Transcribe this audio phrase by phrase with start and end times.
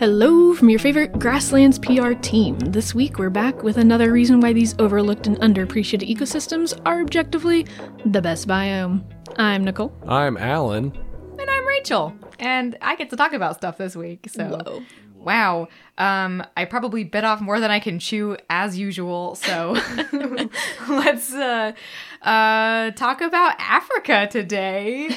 [0.00, 2.58] Hello from your favorite Grasslands PR team.
[2.58, 7.66] This week we're back with another reason why these overlooked and underappreciated ecosystems are objectively
[8.06, 9.04] the best biome.
[9.36, 9.94] I'm Nicole.
[10.08, 10.96] I'm Alan.
[11.38, 12.16] And I'm Rachel.
[12.38, 14.26] And I get to talk about stuff this week.
[14.30, 14.82] So Whoa.
[15.16, 15.68] wow.
[15.98, 19.34] Um I probably bit off more than I can chew as usual.
[19.34, 19.76] So
[20.88, 21.72] let's uh
[22.22, 25.08] uh talk about Africa today.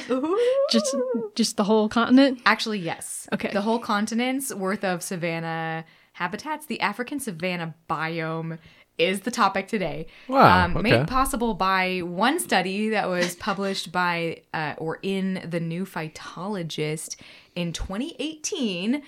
[0.70, 0.96] Just
[1.34, 2.40] just the whole continent?
[2.46, 3.28] Actually, yes.
[3.32, 3.50] Okay.
[3.52, 8.58] The whole continent's worth of savanna habitats, the African savanna biome
[8.96, 10.06] is the topic today.
[10.28, 10.90] Wow, Um, okay.
[10.90, 17.16] Made possible by one study that was published by uh, or in the New Phytologist
[17.56, 19.02] in 2018,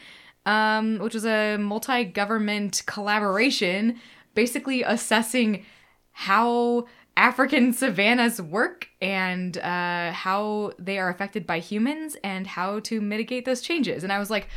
[0.44, 4.00] um, which was a multi government collaboration
[4.34, 5.64] basically assessing
[6.12, 6.86] how
[7.16, 13.45] African savannas work and uh, how they are affected by humans and how to mitigate
[13.47, 14.05] those changes.
[14.05, 14.48] And I was like,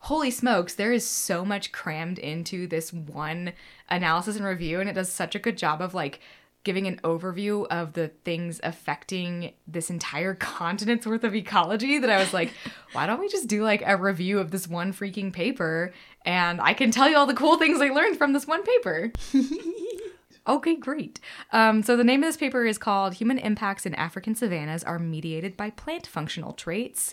[0.00, 3.52] holy smokes, there is so much crammed into this one
[3.88, 4.80] analysis and review.
[4.80, 6.20] And it does such a good job of like
[6.64, 12.18] giving an overview of the things affecting this entire continent's worth of ecology that I
[12.18, 12.52] was like,
[12.92, 15.92] why don't we just do like a review of this one freaking paper?
[16.24, 19.12] And I can tell you all the cool things I learned from this one paper.
[20.48, 21.20] Okay, great.
[21.52, 24.98] Um, so the name of this paper is called Human Impacts in African Savannas Are
[24.98, 27.12] Mediated by Plant Functional Traits.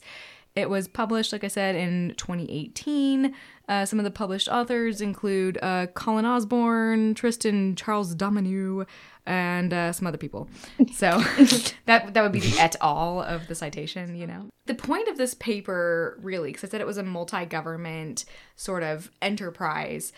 [0.55, 3.35] It was published, like I said, in 2018.
[3.67, 8.87] Uh, some of the published authors include uh, Colin Osborne, Tristan Charles Dominique,
[9.25, 10.47] and uh, some other people.
[10.93, 11.19] So
[11.87, 13.21] that that would be the et al.
[13.21, 14.47] of the citation, you know.
[14.65, 18.23] The point of this paper, really, because I said it was a multi-government
[18.55, 20.13] sort of enterprise,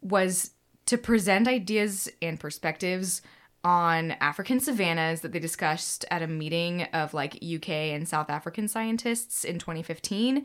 [0.00, 0.52] was
[0.86, 3.22] to present ideas and perspectives
[3.64, 8.66] on African savannas that they discussed at a meeting of like UK and South African
[8.66, 10.44] scientists in 2015.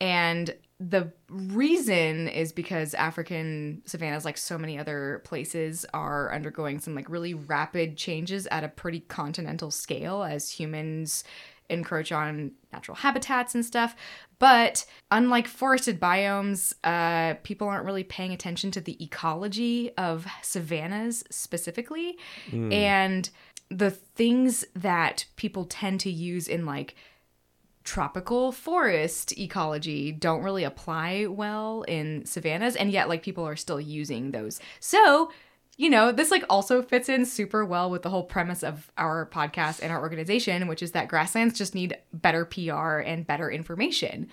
[0.00, 6.94] And the reason is because African savannas, like so many other places, are undergoing some
[6.94, 11.24] like really rapid changes at a pretty continental scale as humans
[11.68, 13.96] encroach on natural habitats and stuff.
[14.38, 21.24] But unlike forested biomes, uh, people aren't really paying attention to the ecology of savannas
[21.30, 22.18] specifically.
[22.72, 23.30] And
[23.70, 26.94] the things that people tend to use in like
[27.86, 33.80] tropical forest ecology don't really apply well in savannas and yet like people are still
[33.80, 35.30] using those so
[35.76, 39.26] you know this like also fits in super well with the whole premise of our
[39.26, 44.28] podcast and our organization which is that grasslands just need better pr and better information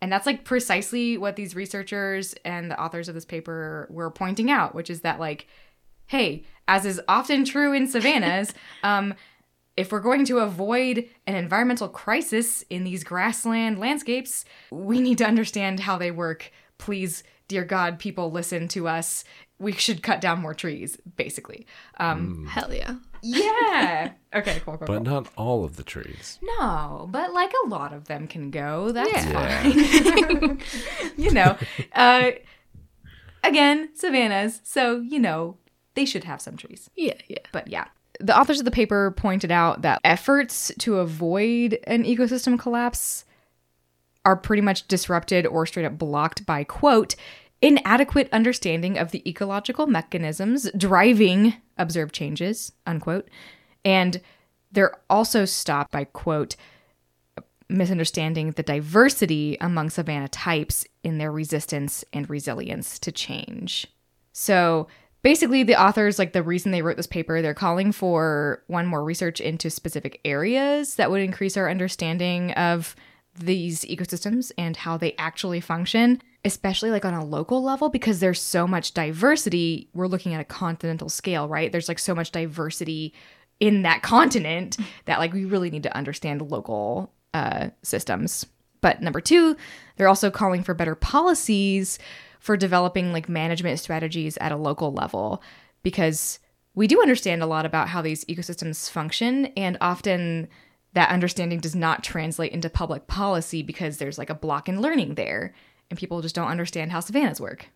[0.00, 4.50] and that's like precisely what these researchers and the authors of this paper were pointing
[4.50, 5.46] out which is that like
[6.06, 8.52] hey as is often true in savannas
[8.82, 9.14] um
[9.76, 15.26] if we're going to avoid an environmental crisis in these grassland landscapes, we need to
[15.26, 16.50] understand how they work.
[16.78, 19.24] Please, dear God, people, listen to us.
[19.58, 21.66] We should cut down more trees, basically.
[21.98, 22.96] Um, Hell yeah.
[23.22, 24.12] Yeah.
[24.34, 25.00] okay, cool, cool, But cool.
[25.00, 26.38] not all of the trees.
[26.42, 28.92] No, but like a lot of them can go.
[28.92, 29.62] That's Yeah.
[29.62, 30.60] fine.
[31.16, 31.56] you know,
[31.94, 32.32] uh,
[33.42, 34.60] again, savannas.
[34.64, 35.56] So, you know,
[35.94, 36.90] they should have some trees.
[36.94, 37.38] Yeah, yeah.
[37.52, 37.86] But yeah.
[38.20, 43.24] The authors of the paper pointed out that efforts to avoid an ecosystem collapse
[44.24, 47.14] are pretty much disrupted or straight up blocked by, quote,
[47.62, 53.28] inadequate understanding of the ecological mechanisms driving observed changes, unquote.
[53.84, 54.20] And
[54.72, 56.56] they're also stopped by, quote,
[57.68, 63.86] misunderstanding the diversity among savanna types in their resistance and resilience to change.
[64.32, 64.86] So
[65.22, 69.02] basically, the authors, like the reason they wrote this paper, they're calling for one more
[69.02, 72.94] research into specific areas that would increase our understanding of
[73.38, 78.40] these ecosystems and how they actually function, especially like on a local level, because there's
[78.40, 79.88] so much diversity.
[79.94, 81.70] We're looking at a continental scale, right?
[81.70, 83.14] There's like so much diversity
[83.60, 84.76] in that continent
[85.06, 88.46] that like we really need to understand local uh, systems.
[88.80, 89.56] But number two,
[89.96, 91.98] they're also calling for better policies
[92.40, 95.42] for developing like management strategies at a local level
[95.82, 96.38] because
[96.74, 100.46] we do understand a lot about how these ecosystems function and often
[100.96, 105.14] that understanding does not translate into public policy because there's like a block in learning
[105.14, 105.54] there
[105.90, 107.68] and people just don't understand how savannas work.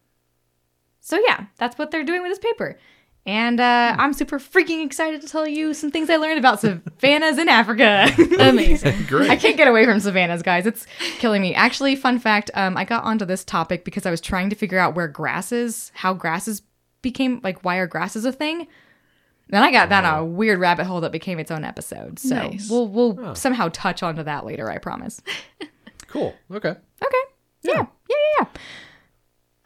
[1.01, 2.79] So yeah, that's what they're doing with this paper.
[3.27, 7.37] And uh, I'm super freaking excited to tell you some things I learned about savannas
[7.37, 8.11] in Africa.
[8.41, 9.05] Amazing.
[9.07, 9.29] Great.
[9.29, 10.65] I can't get away from savannas, guys.
[10.65, 10.87] It's
[11.19, 11.55] killing me.
[11.55, 14.79] Actually, fun fact: um, I got onto this topic because I was trying to figure
[14.79, 16.63] out where grasses, how grasses
[17.03, 18.67] became like why are grasses a thing.
[19.51, 20.25] Then I got down a oh.
[20.25, 22.19] weird rabbit hole that became its own episode.
[22.19, 22.71] So Nice.
[22.71, 24.71] we'll we'll somehow touch onto that later.
[24.71, 25.21] I promise.
[26.11, 26.35] Cool.
[26.51, 26.71] Okay.
[26.71, 27.25] Okay.
[27.63, 27.73] Yeah.
[27.73, 27.87] Yeah.
[28.09, 28.17] Yeah.
[28.41, 28.47] yeah.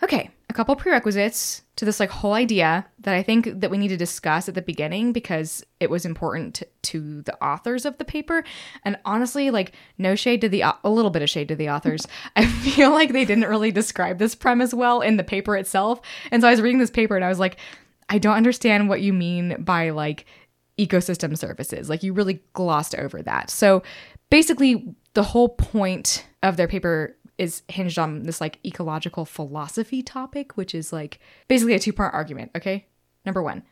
[0.02, 3.88] Okay, a couple prerequisites to this like whole idea that I think that we need
[3.88, 8.04] to discuss at the beginning because it was important to, to the authors of the
[8.04, 8.44] paper.
[8.84, 12.06] And honestly, like no shade to the a little bit of shade to the authors.
[12.36, 16.02] I feel like they didn't really describe this premise well in the paper itself.
[16.30, 17.56] And so I was reading this paper and I was like,
[18.08, 20.26] I don't understand what you mean by like
[20.78, 21.88] ecosystem services.
[21.88, 23.50] Like you really glossed over that.
[23.50, 23.82] So
[24.30, 30.56] basically the whole point of their paper is hinged on this like ecological philosophy topic,
[30.56, 31.18] which is like
[31.48, 32.50] basically a two part argument.
[32.56, 32.86] Okay.
[33.24, 33.62] Number one,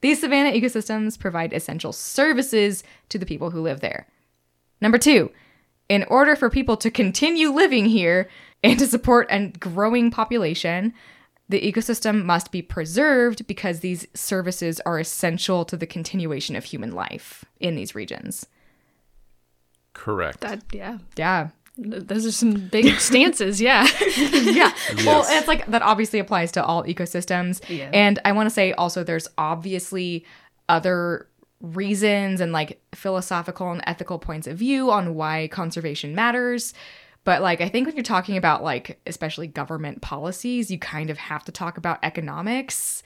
[0.00, 4.06] these savanna ecosystems provide essential services to the people who live there.
[4.80, 5.30] Number two,
[5.88, 8.28] in order for people to continue living here
[8.62, 10.94] and to support a growing population,
[11.48, 16.92] the ecosystem must be preserved because these services are essential to the continuation of human
[16.92, 18.46] life in these regions.
[19.92, 20.40] Correct.
[20.40, 20.98] That yeah.
[21.16, 21.48] Yeah.
[21.78, 23.86] Those are some big stances, yeah.
[24.16, 24.72] yeah.
[25.06, 27.60] Well, it's like that obviously applies to all ecosystems.
[27.68, 27.90] Yeah.
[27.92, 30.24] And I want to say also there's obviously
[30.68, 31.28] other
[31.60, 36.74] reasons and like philosophical and ethical points of view on why conservation matters.
[37.24, 41.18] But like I think when you're talking about like especially government policies, you kind of
[41.18, 43.02] have to talk about economics.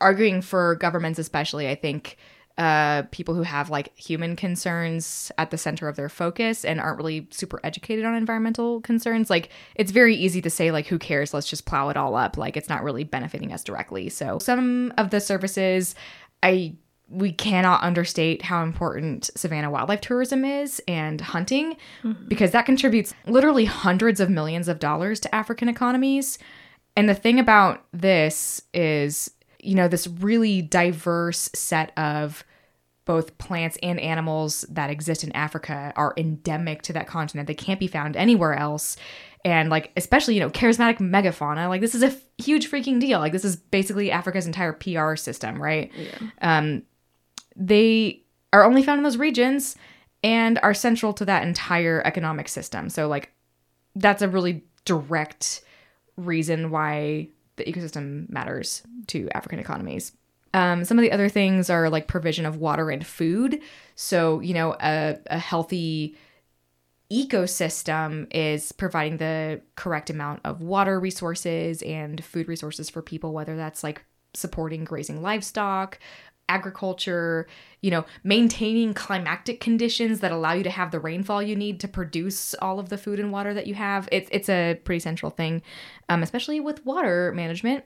[0.00, 2.16] Arguing for governments especially, I think
[2.58, 6.98] uh, people who have like human concerns at the center of their focus and aren't
[6.98, 9.30] really super educated on environmental concerns.
[9.30, 11.32] Like, it's very easy to say, like, who cares?
[11.32, 12.36] Let's just plow it all up.
[12.36, 14.08] Like, it's not really benefiting us directly.
[14.08, 15.94] So, some of the services,
[16.42, 16.74] I
[17.10, 21.76] we cannot understate how important savanna wildlife tourism is and hunting
[22.28, 26.38] because that contributes literally hundreds of millions of dollars to African economies.
[26.96, 32.44] And the thing about this is, you know, this really diverse set of
[33.06, 37.46] both plants and animals that exist in Africa are endemic to that continent.
[37.46, 38.98] They can't be found anywhere else.
[39.46, 43.18] And like, especially, you know, charismatic megafauna, like this is a f- huge freaking deal.
[43.18, 45.90] Like this is basically Africa's entire PR system, right?
[45.96, 46.18] Yeah.
[46.42, 46.82] Um,
[47.58, 48.22] they
[48.52, 49.76] are only found in those regions
[50.24, 52.88] and are central to that entire economic system.
[52.88, 53.32] So like,
[53.94, 55.62] that's a really direct
[56.16, 60.12] reason why the ecosystem matters to African economies.
[60.54, 63.60] Um, some of the other things are like provision of water and food.
[63.96, 66.16] So, you know, a, a healthy
[67.12, 73.56] ecosystem is providing the correct amount of water resources and food resources for people, whether
[73.56, 75.98] that's like supporting grazing livestock,
[76.48, 77.46] agriculture,
[77.80, 81.88] you know, maintaining climatic conditions that allow you to have the rainfall you need to
[81.88, 84.08] produce all of the food and water that you have.
[84.10, 85.62] It's it's a pretty central thing,
[86.08, 87.84] um, especially with water management.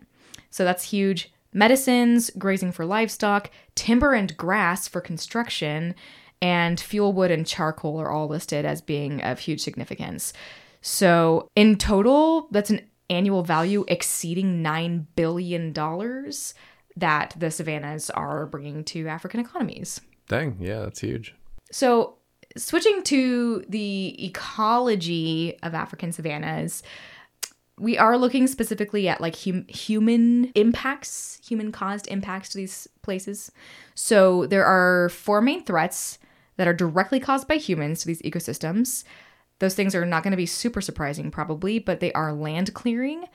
[0.50, 1.32] So that's huge.
[1.52, 5.94] Medicines, grazing for livestock, timber and grass for construction,
[6.40, 10.32] and fuel wood and charcoal are all listed as being of huge significance.
[10.80, 15.72] So, in total, that's an annual value exceeding $9 billion
[16.96, 20.00] that the savannas are bringing to African economies.
[20.28, 21.34] Dang, yeah, that's huge.
[21.70, 22.16] So,
[22.56, 26.82] switching to the ecology of African savannas,
[27.78, 33.50] we are looking specifically at like hum- human impacts, human caused impacts to these places.
[33.94, 36.18] So, there are four main threats
[36.56, 39.04] that are directly caused by humans to these ecosystems.
[39.58, 43.26] Those things are not going to be super surprising, probably, but they are land clearing,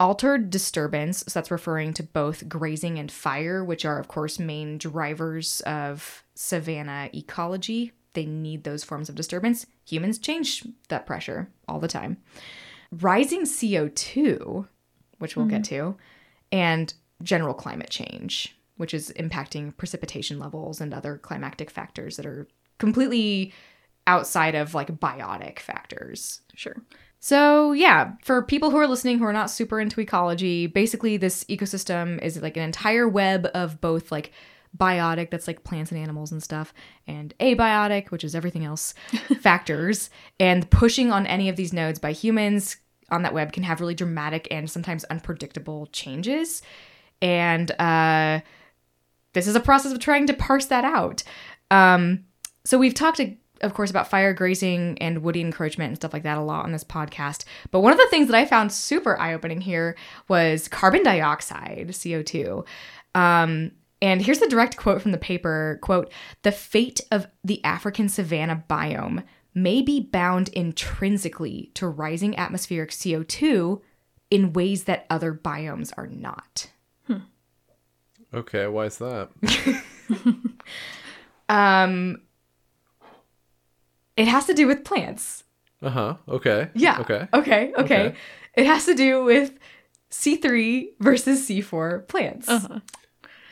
[0.00, 1.24] altered disturbance.
[1.26, 6.24] So that's referring to both grazing and fire, which are, of course, main drivers of
[6.34, 7.92] savanna ecology.
[8.14, 9.66] They need those forms of disturbance.
[9.86, 12.18] Humans change that pressure all the time.
[12.90, 14.66] Rising CO2,
[15.18, 15.92] which we'll get mm-hmm.
[15.92, 15.96] to,
[16.52, 22.48] and general climate change, which is impacting precipitation levels and other climatic factors that are
[22.78, 23.52] completely
[24.06, 26.40] outside of like biotic factors.
[26.54, 26.76] Sure.
[27.20, 31.44] So, yeah, for people who are listening who are not super into ecology, basically this
[31.44, 34.32] ecosystem is like an entire web of both like
[34.76, 36.72] biotic, that's like plants and animals and stuff,
[37.06, 38.94] and abiotic, which is everything else,
[39.40, 40.10] factors.
[40.38, 42.76] And pushing on any of these nodes by humans
[43.10, 46.62] on that web can have really dramatic and sometimes unpredictable changes.
[47.20, 48.40] And uh,
[49.32, 51.22] this is a process of trying to parse that out.
[51.70, 52.24] Um,
[52.64, 53.20] so we've talked,
[53.60, 56.72] of course, about fire grazing and woody encroachment and stuff like that a lot on
[56.72, 57.44] this podcast.
[57.70, 59.96] But one of the things that I found super eye opening here
[60.28, 62.66] was carbon dioxide, CO2.
[63.14, 66.12] Um, and here's the direct quote from the paper quote,
[66.42, 69.24] the fate of the African savanna biome
[69.54, 73.80] may be bound intrinsically to rising atmospheric CO2
[74.30, 76.70] in ways that other biomes are not.
[78.34, 79.30] Okay, why is that?
[81.48, 82.20] Um,
[84.18, 85.44] it has to do with plants.
[85.80, 86.14] Uh huh.
[86.28, 86.68] Okay.
[86.74, 86.98] Yeah.
[87.00, 87.28] Okay.
[87.32, 87.72] Okay.
[87.78, 87.82] Okay.
[88.06, 88.14] Okay.
[88.54, 89.52] It has to do with
[90.10, 92.48] C3 versus C4 plants.
[92.48, 92.80] Uh-huh.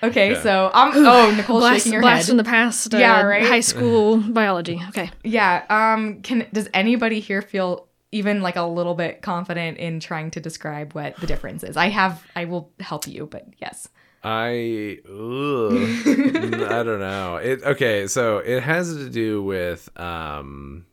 [0.03, 0.43] Okay, Okay.
[0.43, 0.93] so I'm.
[0.95, 2.31] Oh, Nicole's blast, shaking her blast head.
[2.33, 2.95] from the past.
[2.95, 3.43] Uh, Yeah, right?
[3.45, 4.83] High school biology.
[4.91, 5.11] Okay.
[5.25, 5.65] Yeah.
[5.71, 6.21] Um.
[6.23, 10.93] Can does anybody here feel even like a little bit confident in trying to describe
[10.93, 11.77] what the difference is?
[11.79, 12.23] I have.
[12.37, 13.89] I will help you, but yes.
[14.28, 17.37] I ugh, I don't know.
[17.42, 20.85] It okay, so it has to do with um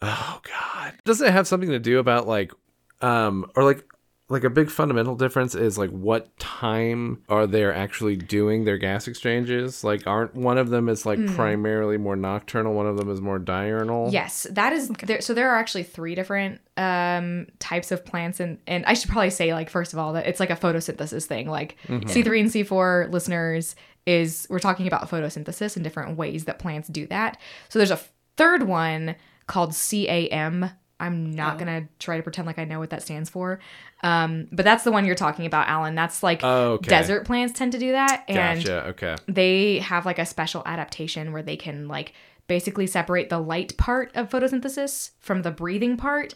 [0.00, 0.94] Oh god.
[1.04, 2.52] Does it have something to do about like
[3.00, 3.84] um or like
[4.30, 9.08] like a big fundamental difference is like what time are they actually doing their gas
[9.08, 9.82] exchanges?
[9.82, 13.38] Like aren't one of them is like primarily more nocturnal, one of them is more
[13.38, 14.10] diurnal?
[14.12, 15.22] Yes, that is there.
[15.22, 19.30] So there are actually three different um types of plants, and and I should probably
[19.30, 21.48] say like first of all that it's like a photosynthesis thing.
[21.48, 26.44] Like C three and C four listeners is we're talking about photosynthesis and different ways
[26.44, 27.38] that plants do that.
[27.68, 28.00] So there's a
[28.36, 29.16] third one
[29.46, 30.70] called CAM.
[31.00, 33.60] I'm not gonna try to pretend like I know what that stands for,
[34.02, 35.94] um, but that's the one you're talking about, Alan.
[35.94, 36.88] That's like Oh, okay.
[36.88, 38.86] desert plants tend to do that, and Gotcha.
[38.88, 39.16] Okay.
[39.26, 42.12] they have like a special adaptation where they can like
[42.48, 46.34] basically separate the light part of photosynthesis from the breathing part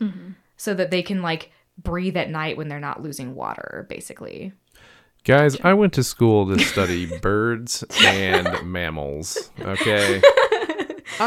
[0.56, 4.52] so that they can like breathe at night when they're not losing water basically
[5.24, 9.50] Guys, I went to school to study birds and mammals.
[9.60, 10.20] Okay.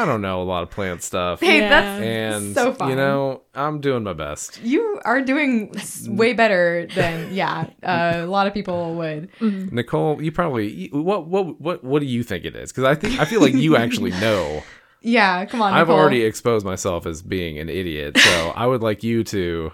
[0.02, 1.40] I don't know a lot of plant stuff.
[1.40, 1.70] hey Yeah.
[1.70, 4.60] that's And so fun you know, I'm doing my best.
[4.64, 5.74] you are doing
[6.08, 11.60] way better than yeah uh, a lot of people would Nicole, you probably what what
[11.62, 12.72] what what do you think it is?
[12.72, 14.64] Because I think I feel like you actually know.
[15.02, 16.00] yeah come on I've Nicole.
[16.02, 19.72] already exposed myself as being an idiot, so I would like you to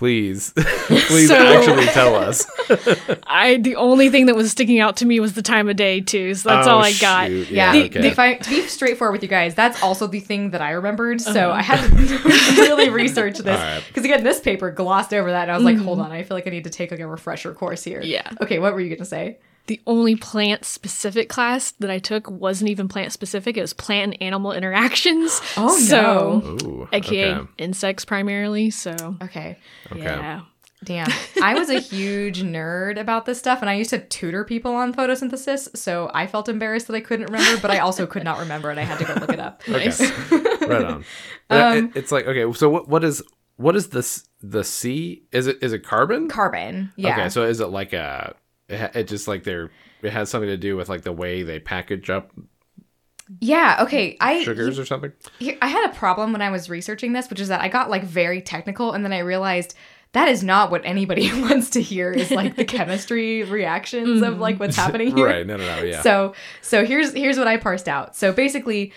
[0.00, 2.46] please please So- actually tell us.
[3.26, 6.00] I the only thing that was sticking out to me was the time of day
[6.00, 6.34] too.
[6.34, 7.26] So that's Oh, all I got.
[7.28, 7.50] shoot.
[7.50, 8.08] yeah, Yeah, the, okay.
[8.08, 11.20] if I, to be straightforward with you guys, that's also the thing that I remembered.
[11.20, 11.32] Uh-huh.
[11.34, 12.28] So I had to
[12.62, 13.84] really research this All right.
[13.86, 16.34] because again, this paper glossed over that, and I was like, hold on, I feel
[16.36, 18.00] like I need to take like a refresher course here.
[18.00, 18.08] Mm-hmm.
[18.10, 18.30] Yeah.
[18.40, 19.38] Okay, what were you gonna say?
[19.70, 23.56] The only plant specific class that I took wasn't even plant specific.
[23.56, 25.40] It was plant and animal interactions.
[25.56, 26.68] Oh, so, no.
[26.68, 26.88] Ooh.
[26.92, 27.48] aka okay.
[27.56, 28.70] insects primarily.
[28.70, 29.58] So Okay.
[29.92, 30.00] Okay.
[30.02, 30.40] yeah.
[30.82, 31.08] Damn.
[31.40, 34.92] I was a huge nerd about this stuff and I used to tutor people on
[34.92, 38.70] photosynthesis, so I felt embarrassed that I couldn't remember, but I also could not remember
[38.70, 39.62] and I had to go look it up.
[39.68, 40.00] Nice.
[40.32, 41.04] right on.
[41.48, 43.22] Um, it- it's like okay, so what what is
[43.54, 45.22] what is this the C?
[45.30, 46.28] Is it is it carbon?
[46.28, 46.92] Carbon.
[46.96, 47.12] Yeah.
[47.12, 48.34] Okay, so is it like a
[48.70, 49.70] it, it just like they're
[50.02, 52.32] it has something to do with like the way they package up
[53.38, 54.16] yeah, okay.
[54.20, 55.12] I sugars or something?
[55.62, 58.02] I had a problem when I was researching this, which is that I got like
[58.02, 59.76] very technical and then I realized
[60.12, 64.58] that is not what anybody wants to hear is like the chemistry reactions of like
[64.58, 64.84] what's mm-hmm.
[64.84, 65.26] happening here.
[65.26, 66.02] Right, no no no, yeah.
[66.02, 68.16] So so here's here's what I parsed out.
[68.16, 68.92] So basically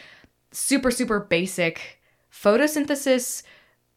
[0.51, 1.99] super super basic
[2.31, 3.43] photosynthesis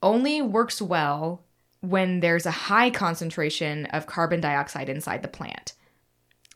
[0.02, 1.42] only works well
[1.88, 5.75] when there's a high concentration of carbon dioxide inside the plant.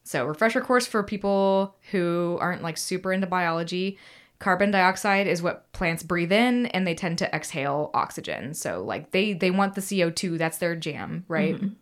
[0.05, 3.99] So, refresher course for people who aren't like super into biology.
[4.41, 8.55] Carbon dioxide is what plants breathe in and they tend to exhale oxygen.
[8.55, 11.55] So, like they they want the CO2, that's their jam, right?
[11.55, 11.75] Mm-hmm.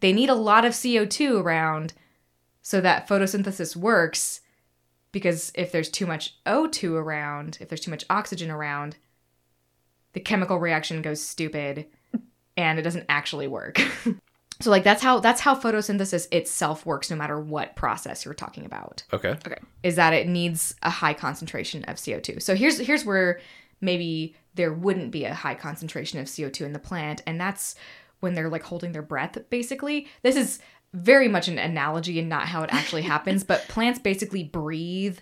[0.00, 1.94] They need a lot of CO2 around
[2.62, 4.40] so that photosynthesis works
[5.12, 8.96] because if there's too much O2 around, if there's too much oxygen around,
[10.12, 11.86] the chemical reaction goes stupid
[12.56, 13.80] and it doesn't actually work.
[14.60, 18.64] so like that's how that's how photosynthesis itself works no matter what process you're talking
[18.64, 19.02] about.
[19.12, 19.30] okay.
[19.46, 19.58] Okay.
[19.82, 22.42] Is that it needs a high concentration of CO2.
[22.42, 23.40] So here's here's where
[23.80, 27.74] maybe there wouldn't be a high concentration of CO2 in the plant and that's
[28.20, 30.08] when they're like holding their breath basically.
[30.22, 30.60] This is
[30.92, 35.18] very much an analogy and not how it actually happens, but plants basically breathe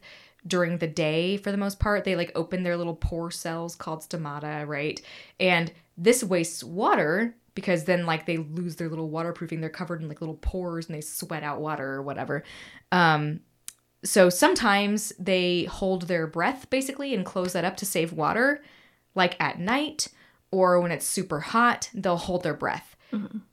[0.47, 2.05] during the day for the most part.
[2.05, 5.01] They like open their little pore cells called stomata, right?
[5.41, 9.61] And this wastes water because then like they lose their little waterproofing.
[9.61, 12.43] They're covered in like little pores and they sweat out water or whatever.
[12.91, 13.41] Um
[14.05, 18.63] so sometimes they hold their breath basically and close that up to save water,
[19.15, 20.09] like at night
[20.51, 22.97] or when it's super hot, they'll hold their breath.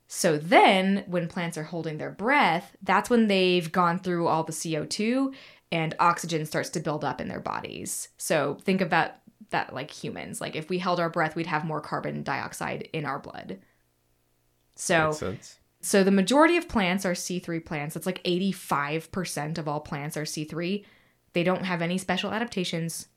[0.08, 4.52] So then, when plants are holding their breath, that's when they've gone through all the
[4.52, 5.34] CO2
[5.72, 8.10] and oxygen starts to build up in their bodies.
[8.18, 9.12] So think about
[9.50, 10.42] that like humans.
[10.42, 13.60] Like if we held our breath, we'd have more carbon dioxide in our blood.
[14.76, 15.12] So
[15.82, 17.96] so the majority of plants are C3 plants.
[17.96, 20.84] It's like 85% of all plants are C3.
[21.34, 23.08] They don't have any special adaptations.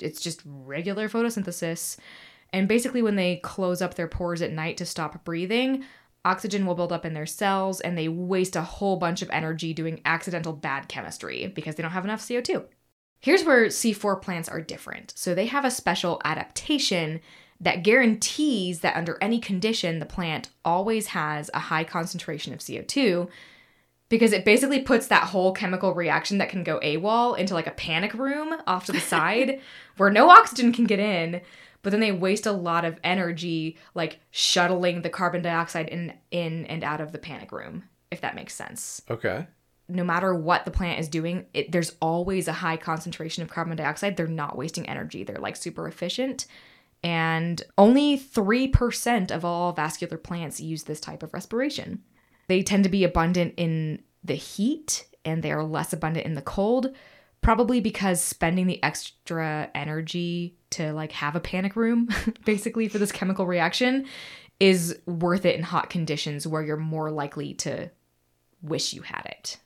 [0.00, 1.96] It's just regular photosynthesis.
[2.52, 5.84] And basically when they close up their pores at night to stop breathing,
[6.24, 9.72] oxygen will build up in their cells and they waste a whole bunch of energy
[9.72, 12.64] doing accidental bad chemistry because they don't have enough CO2.
[13.20, 15.12] Here's where C4 plants are different.
[15.16, 17.20] So they have a special adaptation
[17.60, 23.28] that guarantees that under any condition, the plant always has a high concentration of CO2
[24.08, 27.72] because it basically puts that whole chemical reaction that can go AWOL into like a
[27.72, 29.60] panic room off to the side
[29.96, 31.40] where no oxygen can get in.
[31.82, 36.66] But then they waste a lot of energy like shuttling the carbon dioxide in in
[36.66, 39.46] and out of the panic room, if that makes sense Okay.
[39.88, 43.76] No matter what the plant is doing, it, there's always a high concentration of carbon
[43.76, 44.16] dioxide.
[44.16, 45.24] They're not wasting energy.
[45.24, 46.46] They're like super efficient.
[47.02, 52.02] And only 3% of all vascular plants use this type of respiration.
[52.48, 56.94] They tend to be abundant in the heat and they're less abundant in the cold,
[57.40, 62.08] probably because spending the extra energy to like have a panic room,
[62.44, 64.06] basically, for this chemical reaction
[64.60, 67.90] is worth it in hot conditions where you're more likely to
[68.60, 69.58] wish you had it.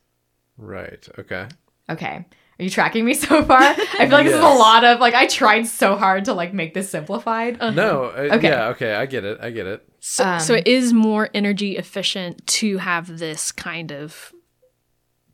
[0.63, 1.07] Right.
[1.19, 1.49] Okay.
[1.91, 2.25] Okay.
[2.59, 3.61] Are you tracking me so far?
[3.61, 6.55] I feel like this is a lot of like I tried so hard to like
[6.55, 7.59] make this simplified.
[7.61, 8.05] No.
[8.05, 8.49] Uh, Okay.
[8.49, 8.69] Yeah.
[8.69, 8.95] Okay.
[8.95, 9.39] I get it.
[9.43, 9.87] I get it.
[10.01, 14.33] So, so it is more energy efficient to have this kind of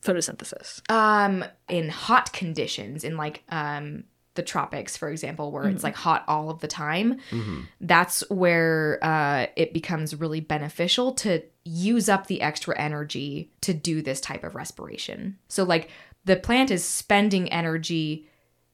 [0.02, 0.80] photosynthesis.
[0.90, 4.04] Um in hot conditions in like um
[4.38, 7.18] the tropics for example where it's like hot all of the time,
[7.82, 14.00] that's where uh it becomes really beneficial to use up the extra energy to do
[14.00, 15.36] this type of respiration.
[15.48, 15.90] So like
[16.24, 18.26] the plant is spending energy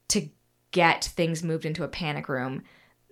[0.09, 0.29] to
[0.71, 2.63] get things moved into a panic room,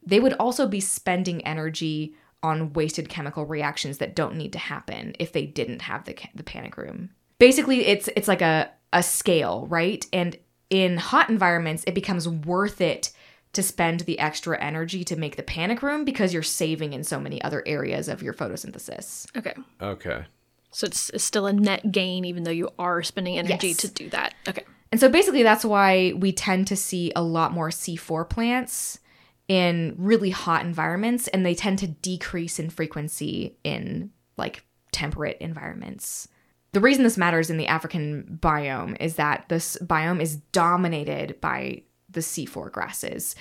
[0.05, 5.15] they would also be spending energy on wasted chemical reactions that don't need to happen
[5.19, 7.11] if they didn't have the, the panic room.
[7.39, 10.05] Basically, it's it's like a a scale, right?
[10.13, 10.37] And
[10.73, 13.13] in hot environments, it becomes worth it
[13.53, 17.21] to spend the extra energy to make the panic room because you're saving in so
[17.21, 19.27] many other areas of your photosynthesis.
[19.37, 19.53] Okay.
[19.83, 20.25] Okay.
[20.71, 23.77] So it's, it's still a net gain, even though you are spending energy Yes.
[23.77, 24.33] to do that.
[24.49, 24.65] Okay.
[24.91, 28.99] And so basically, that's why we tend to see a lot more C4 plants
[29.49, 36.29] in really hot environments, and they tend to decrease in frequency in like temperate environments.
[36.73, 41.83] The reason this matters in the African biome is that this biome is dominated by
[42.09, 43.37] the C4 grasses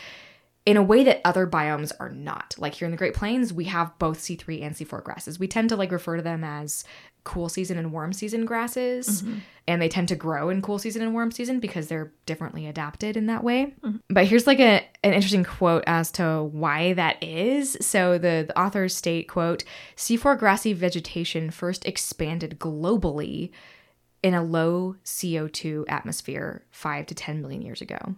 [0.66, 2.56] in a way that other biomes are not.
[2.58, 5.40] Like here in the Great Plains, we have both C3 and C4 grasses.
[5.40, 6.84] We tend to like refer to them as
[7.24, 9.40] cool season and warm season grasses, mm-hmm.
[9.68, 13.16] and they tend to grow in cool season and warm season because they're differently adapted
[13.16, 13.74] in that way.
[13.84, 13.98] Mm-hmm.
[14.10, 17.78] But here's like a an interesting quote as to why that is.
[17.82, 19.64] So the, the authors state, quote,
[19.96, 23.52] C4 grassy vegetation first expanded globally
[24.24, 28.16] in a low CO2 atmosphere 5 to 10 million years ago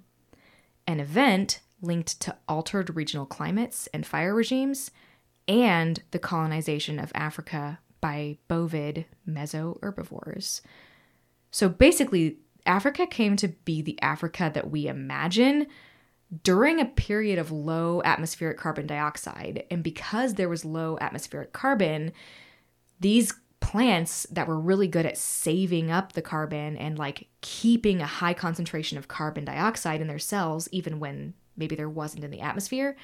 [0.87, 4.91] an event linked to altered regional climates and fire regimes,
[5.47, 10.59] and the colonization of Africa by bovid mesoherbivores.
[11.51, 15.67] So basically, Africa came to be the Africa that we imagine
[16.43, 19.63] during a period of low atmospheric carbon dioxide.
[19.71, 22.11] And because there was low atmospheric carbon,
[22.99, 28.05] these plants that were really good at saving up the carbon and like keeping a
[28.05, 32.41] high concentration of carbon dioxide in their cells, even when maybe there wasn't in the
[32.41, 32.97] atmosphere,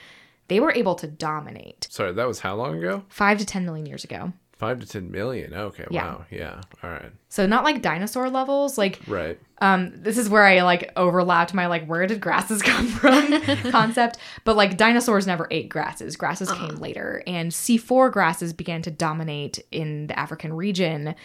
[0.49, 3.05] they were able to dominate Sorry, that was how long ago?
[3.07, 4.33] five to 10 million years ago.
[4.59, 5.53] Five to ten million.
[5.53, 5.85] Okay.
[5.89, 6.05] Yeah.
[6.05, 6.25] Wow.
[6.29, 6.61] Yeah.
[6.83, 7.11] All right.
[7.29, 8.77] So, not like dinosaur levels.
[8.77, 9.39] Like, Right.
[9.61, 13.41] um, this is where I like overlapped my like, where did grasses come from
[13.71, 14.17] concept.
[14.43, 17.23] But like, dinosaurs never ate grasses, grasses came later.
[17.25, 21.15] And C4 grasses began to dominate in the African region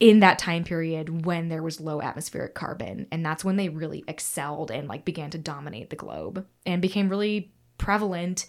[0.00, 4.04] in that time period when there was low atmospheric carbon and that's when they really
[4.06, 8.46] excelled and like began to dominate the globe and became really prevalent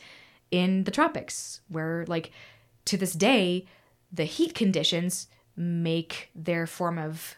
[0.52, 2.30] in the tropics where like
[2.86, 3.66] to this day
[4.12, 7.36] the heat conditions make their form of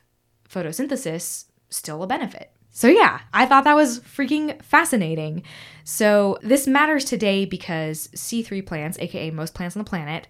[0.50, 5.42] photosynthesis still a benefit so yeah i thought that was freaking fascinating
[5.84, 10.28] so this matters today because c3 plants aka most plants on the planet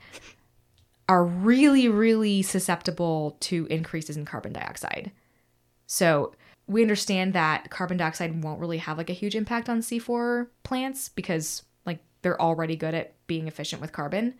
[1.12, 5.12] are really, really susceptible to increases in carbon dioxide.
[5.86, 6.34] So
[6.67, 11.10] we understand that carbon dioxide won't really have like a huge impact on C4 plants
[11.10, 14.36] because like they're already good at being efficient with carbon.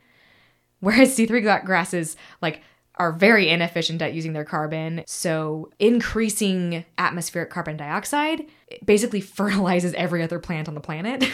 [0.82, 2.62] Whereas C3 grasses like
[2.96, 5.04] are very inefficient at using their carbon.
[5.08, 8.46] So increasing atmospheric carbon dioxide
[8.84, 11.26] basically fertilizes every other plant on the planet.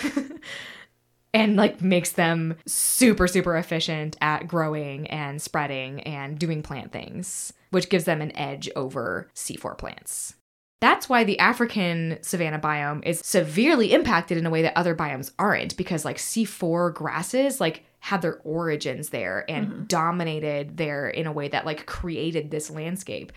[1.33, 7.51] and like makes them super super efficient at growing and spreading and doing plant things
[7.71, 10.35] which gives them an edge over C4 plants.
[10.79, 15.31] That's why the African savanna biome is severely impacted in a way that other biomes
[15.39, 21.31] aren't because like C4 grasses like had their origins there and dominated there in a
[21.31, 23.31] way that like created this landscape.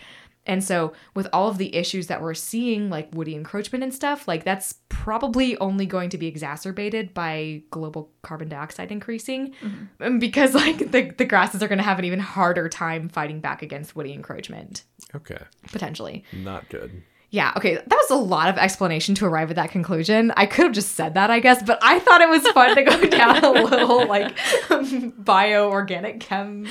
[0.46, 4.26] And so, with all of the issues that we're seeing, like woody encroachment and stuff,
[4.26, 9.54] like that's probably only going to be exacerbated by global carbon dioxide increasing
[10.00, 13.40] Um, because, like, the, the grasses are going to have an even harder time fighting
[13.40, 15.38] back against woody encroachment, Okay.
[15.72, 16.24] potentially.
[16.32, 17.02] Not good.
[17.32, 20.32] Yeah, okay, that was a lot of explanation to arrive at that conclusion.
[20.36, 22.82] I could have just said that, I guess, but I thought it was fun to
[22.82, 24.36] go down a little, like,
[25.24, 26.66] bio organic chem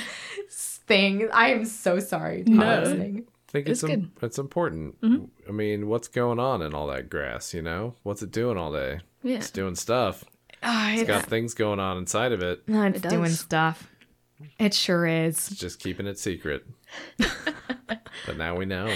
[0.50, 1.30] thing.
[1.32, 2.42] I am so sorry.
[2.46, 2.80] No.
[2.82, 3.24] listening.
[3.48, 4.96] I think it's It's im- it's important.
[5.02, 7.52] I mean, what's going on in all that grass?
[7.54, 9.00] You know, what's it doing all day?
[9.22, 9.36] Yeah.
[9.36, 10.24] It's doing stuff.
[10.62, 12.68] Ah, It's it's, got things going on inside of it.
[12.68, 13.90] no, it's It doing stuff.
[14.58, 15.50] It sure is.
[15.50, 16.64] It's just keeping it secret.
[17.18, 18.92] but now we know.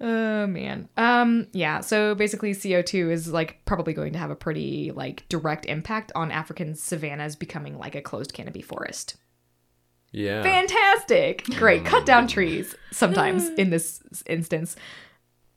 [0.00, 0.88] Oh man.
[0.96, 5.66] Um yeah, so basically CO2 is like probably going to have a pretty like direct
[5.66, 9.16] impact on African savannas becoming like a closed canopy forest.
[10.12, 10.42] Yeah.
[10.42, 11.44] Fantastic.
[11.56, 11.84] Great.
[11.84, 14.76] Cut down trees sometimes in this instance.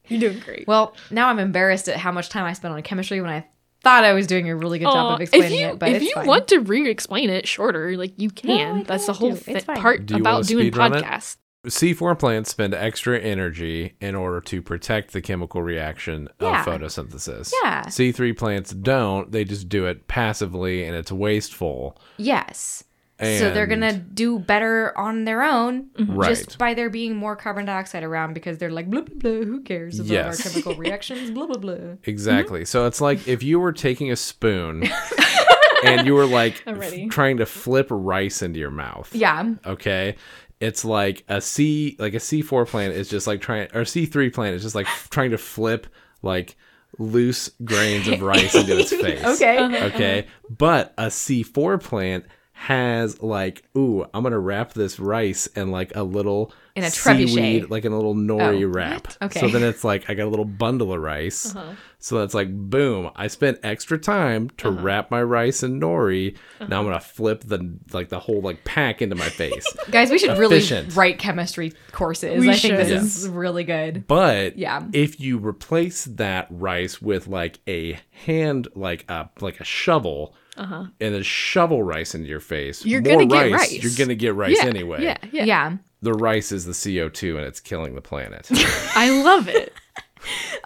[0.08, 0.66] You're doing great.
[0.68, 3.46] Well, now I'm embarrassed at how much time I spent on chemistry when I
[3.84, 5.90] thought I was doing a really good job Aw, of explaining if you, it, but
[5.90, 6.26] if it's you fine.
[6.28, 8.78] want to re-explain it shorter, like you can.
[8.78, 9.52] I That's the don't whole want to.
[9.52, 9.82] It's thi- fine.
[9.82, 11.04] part Do you about wanna doing speedrun it?
[11.04, 11.38] podcasts.
[11.66, 16.62] C4 plants spend extra energy in order to protect the chemical reaction Yeah.
[16.62, 17.52] of photosynthesis.
[17.64, 17.84] Yeah.
[17.86, 19.32] C3 plants don't.
[19.32, 21.98] They just do it passively and it's wasteful.
[22.18, 22.84] Yes.
[23.20, 26.16] so they're gonna do better on their own mm-hmm.
[26.16, 26.30] Right.
[26.30, 29.44] just by there being more carbon dioxide around because they're like blah blah blah.
[29.44, 30.46] Who cares about Yes.
[30.46, 31.32] our chemical reactions?
[31.32, 31.76] Blah blah blah.
[32.04, 32.64] Exactly.
[32.64, 34.88] So it's like if you were taking a spoon
[35.84, 39.10] and you were like f- trying to flip rice into your mouth.
[39.16, 39.54] Yeah.
[39.66, 40.16] Okay.
[40.60, 44.56] It's like a C like a C4 plant is just like trying or C3 plant
[44.56, 45.88] is just like trying to flip
[46.24, 46.56] like
[46.98, 49.24] loose grains of rice into its face.
[49.24, 49.84] Okay.
[49.88, 50.28] Okay.
[50.50, 56.02] But a C4 plant has like, ooh, I'm gonna wrap this rice in like a
[56.02, 57.30] little In a trebuchet.
[57.30, 59.06] seaweed, like in a little nori Oh, wrap.
[59.06, 59.18] what?
[59.22, 59.40] Okay.
[59.42, 61.56] So then it's like I got a little bundle of rice.
[61.56, 61.74] Uh-huh.
[62.00, 63.10] So that's like boom.
[63.16, 64.82] I spent extra time to Uh-huh.
[64.82, 66.38] wrap my rice in nori.
[66.60, 69.66] Now I'm gonna flip the like the whole like pack into my face.
[69.92, 70.62] Guys, we should really
[70.94, 72.40] write chemistry courses.
[72.40, 72.98] We I think this should.
[72.98, 74.06] is really good.
[74.08, 74.84] But Yeah.
[74.94, 80.92] if you replace that rice with like a hand, like a like a shovel, and
[81.00, 82.90] then shovel rice into your face, Uh-huh.
[82.92, 83.74] You're more gonna get rice.
[83.84, 85.04] You're gonna get rice yeah, anyway.
[85.04, 85.78] Yeah, yeah, Yeah.
[86.04, 88.48] The rice is the CO2 and it's killing the planet.
[88.96, 89.74] I love it.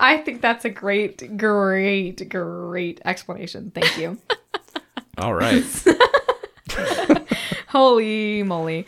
[0.02, 3.72] I think that's a great, great, great explanation.
[3.74, 4.18] Thank you.
[5.20, 5.64] All right.
[7.68, 8.88] Holy moly.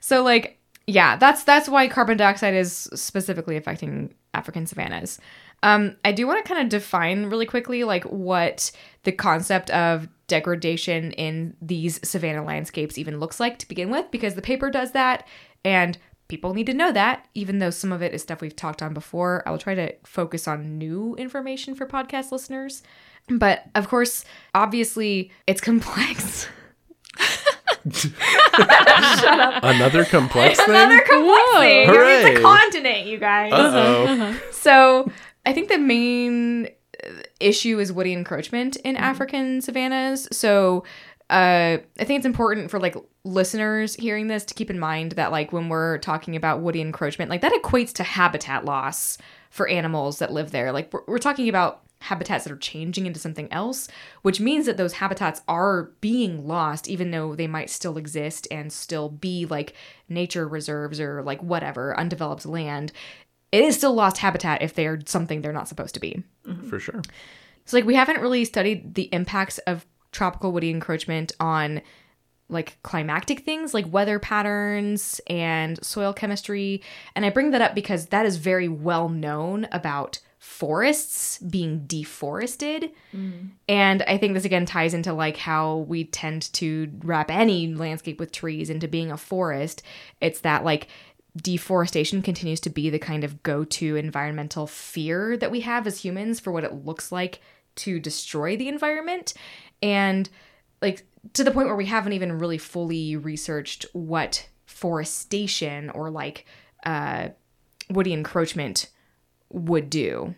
[0.00, 5.18] So like yeah, that's that's why carbon dioxide is specifically affecting African savannas.
[5.62, 8.70] Um, I do want to kind of define really quickly like what
[9.04, 14.34] the concept of degradation in these savanna landscapes even looks like to begin with, because
[14.34, 15.26] the paper does that,
[15.64, 15.96] and
[16.28, 18.94] people need to know that, even though some of it is stuff we've talked on
[18.94, 19.42] before.
[19.46, 22.82] I will try to focus on new information for podcast listeners.
[23.28, 26.48] But of course, obviously, it's complex.
[27.90, 28.12] Shut
[29.40, 29.62] up.
[29.62, 30.70] Another complex thing.
[30.70, 31.60] Another complex Whoa.
[31.60, 31.90] thing.
[31.90, 33.52] I mean, it's a continent, you guys.
[33.52, 34.40] Uh-oh.
[34.50, 35.10] So
[35.44, 37.08] I think the main uh,
[37.40, 40.28] issue is woody encroachment in African savannas.
[40.32, 40.84] So
[41.30, 45.32] uh, I think it's important for like listeners hearing this to keep in mind that
[45.32, 49.16] like when we're talking about woody encroachment, like that equates to habitat loss
[49.50, 50.70] for animals that live there.
[50.72, 53.88] Like we're, we're talking about habitats that are changing into something else,
[54.20, 58.70] which means that those habitats are being lost, even though they might still exist and
[58.70, 59.72] still be like
[60.10, 62.92] nature reserves or like whatever, undeveloped land.
[63.50, 66.22] It is still lost habitat if they're something they're not supposed to be.
[66.68, 67.00] For sure.
[67.64, 71.82] So like we haven't really studied the impacts of tropical woody encroachment on
[72.48, 76.82] like climactic things like weather patterns and soil chemistry.
[77.14, 82.92] And I bring that up because that is very well known about forests being deforested.
[83.16, 83.48] Mm.
[83.66, 88.20] And I think this again ties into like how we tend to wrap any landscape
[88.20, 89.82] with trees into being a forest.
[90.20, 90.88] It's that like
[91.36, 96.38] deforestation continues to be the kind of go-to environmental fear that we have as humans
[96.40, 97.40] for what it looks like
[97.76, 99.34] to destroy the environment
[99.82, 100.28] and
[100.82, 106.46] like to the point where we haven't even really fully researched what forestation or like
[106.84, 107.28] uh
[107.90, 108.88] woody encroachment
[109.50, 110.34] would do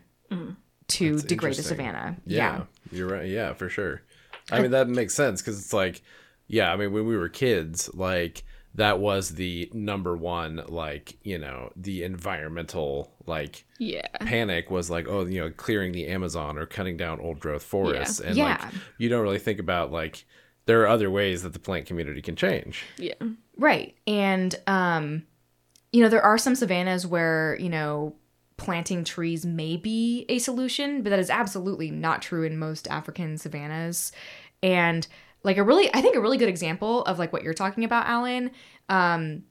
[0.89, 1.65] to degrade the interesting.
[1.65, 3.27] savannah Yeah, you're right.
[3.27, 4.03] Yeah, for sure.
[4.51, 6.03] I mean, that makes sense because it's like,
[6.47, 8.45] yeah, I mean, when we were kids, like,
[8.77, 14.07] that was the number one, like, you know, the environmental, like, Yeah.
[14.21, 18.21] panic was like, oh, you know, clearing the Amazon or cutting down old growth forests.
[18.21, 18.59] And, Yeah.
[18.63, 20.25] like, you don't really think about, like,
[20.67, 22.85] there are other ways that the plant community can change.
[22.99, 23.15] Yeah.
[23.57, 23.95] Right.
[24.07, 25.25] And um
[25.93, 28.15] you know, there are some savannas where, you know,
[28.59, 33.39] planting trees may be a solution, but that is absolutely not true in most African
[33.39, 34.13] savannas.
[34.63, 35.07] And
[35.47, 38.07] like a really, I think a really good example of like what you're talking about,
[38.07, 38.51] Alan,
[38.89, 39.45] um,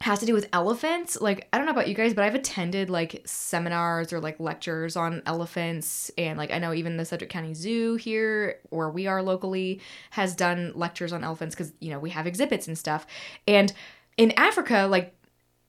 [0.00, 1.20] has to do with elephants.
[1.20, 4.96] Like, I don't know about you guys, but I've attended like seminars or like lectures
[4.96, 6.10] on elephants.
[6.18, 9.80] And like, I know even the Sedgwick County Zoo here, where we are locally,
[10.10, 13.06] has done lectures on elephants because, you know, we have exhibits and stuff.
[13.46, 13.72] And
[14.16, 15.14] in Africa, like,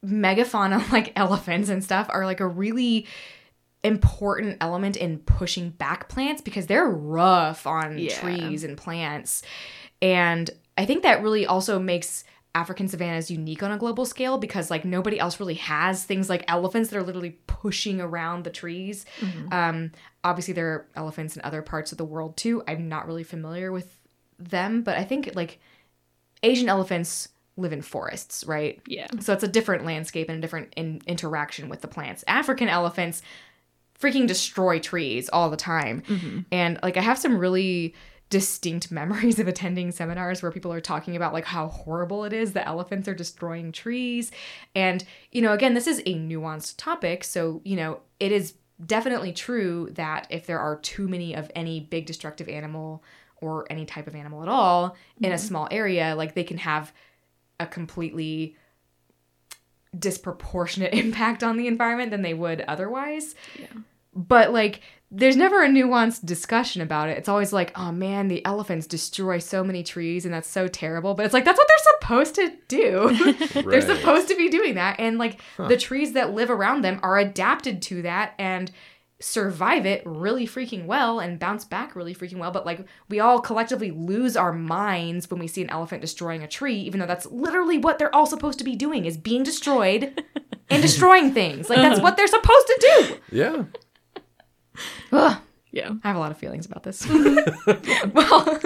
[0.05, 3.07] megafauna like elephants and stuff are like a really
[3.87, 8.13] important element in pushing back plants because they're rough on Yeah.
[8.19, 9.43] trees and plants.
[10.01, 12.23] And I think that really also makes
[12.53, 16.43] African savannas unique on a global scale because like nobody else really has things like
[16.47, 19.05] elephants that are literally pushing around the trees.
[19.51, 19.91] Um,
[20.23, 22.63] obviously, there are elephants in other parts of the world too.
[22.67, 23.99] I'm not really familiar with
[24.39, 25.59] them, but I think like
[26.43, 28.79] Asian elephants live in forests, right?
[28.87, 29.07] Yeah.
[29.19, 32.23] So it's a different landscape and a different in- interaction with the plants.
[32.27, 33.21] African elephants
[34.01, 36.01] freaking destroy trees all the time.
[36.01, 36.39] Mm-hmm.
[36.51, 37.95] And like I have some really
[38.29, 42.53] distinct memories of attending seminars where people are talking about like how horrible it is
[42.53, 44.31] that elephants are destroying trees.
[44.75, 48.53] And you know, again, this is a nuanced topic, so you know, it is
[48.85, 53.03] definitely true that if there are too many of any big destructive animal
[53.41, 55.47] or any type of animal at all in a mm-hmm.
[55.47, 56.93] small area, like they can have
[57.59, 58.55] a completely
[59.97, 63.35] disproportionate impact on the environment than they would otherwise.
[64.13, 67.17] But like there's never a nuanced discussion about it.
[67.17, 71.13] It's always like, "Oh man, the elephants destroy so many trees and that's so terrible."
[71.13, 73.63] But it's like that's what they're supposed to do.
[73.69, 77.17] they're supposed to be doing that and like the trees that live around them are
[77.17, 78.71] adapted to that and
[79.19, 82.51] survive it really freaking well and bounce back really freaking well.
[82.51, 86.47] But like we all collectively lose our minds when we see an elephant destroying a
[86.47, 90.23] tree, even though that's literally what they're all supposed to be doing is being destroyed
[90.69, 91.69] and destroying things.
[91.69, 93.35] Like that's what they're supposed to do.
[93.35, 93.63] Yeah.
[95.11, 95.37] Ugh.
[95.71, 95.91] Yeah.
[96.03, 97.07] I have a lot of feelings about this.
[97.09, 98.59] well,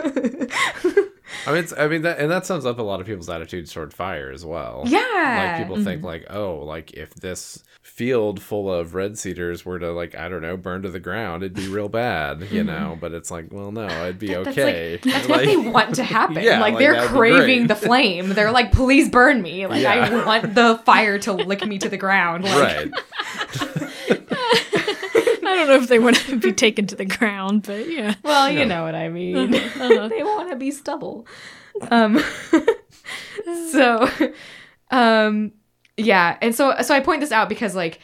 [1.46, 3.72] I mean, it's, I mean that, and that sums up a lot of people's attitudes
[3.72, 4.84] toward fire as well.
[4.86, 5.56] yeah.
[5.56, 6.08] Like people think mm-hmm.
[6.08, 7.64] like, oh, like if this
[8.02, 11.44] field full of red cedars were to like, I don't know, burn to the ground,
[11.44, 12.98] it'd be real bad, you know.
[13.00, 14.94] But it's like, well, no, it'd be That's okay.
[14.94, 16.42] like that's what they want to happen.
[16.44, 18.30] Yeah, like like, they're craving the flame.
[18.30, 19.68] They're like, please burn me.
[19.72, 22.44] Like I want the fire to lick me to the ground.
[22.44, 22.92] Like, right.
[24.10, 28.16] I don't know if they want to be taken to the ground, but yeah.
[28.24, 29.52] Well, you know what I mean.
[29.52, 31.28] they want to be stubble.
[31.92, 32.20] Um
[33.70, 34.10] so
[34.90, 35.52] um
[36.06, 38.00] yeah, and so so I point this out because like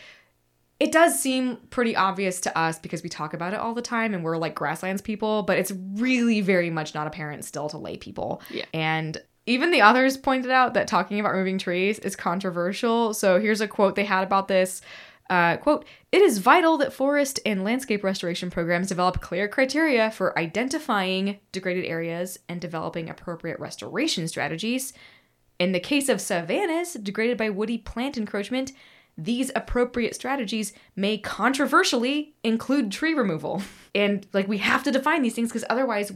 [0.79, 4.13] it does seem pretty obvious to us because we talk about it all the time
[4.13, 7.97] and we're like grasslands people, but it's really very much not apparent still to lay
[7.97, 8.41] people.
[8.51, 8.65] Yeah.
[8.73, 13.13] And even the others pointed out that talking about removing trees is controversial.
[13.13, 14.81] So here's a quote they had about this.
[15.29, 20.37] Uh, quote, it is vital that forest and landscape restoration programs develop clear criteria for
[20.37, 24.93] identifying degraded areas and developing appropriate restoration strategies.
[25.59, 28.71] In the case of savannas degraded by woody plant encroachment,
[29.17, 33.63] these appropriate strategies may controversially include tree removal.
[33.95, 36.11] And like we have to define these things because otherwise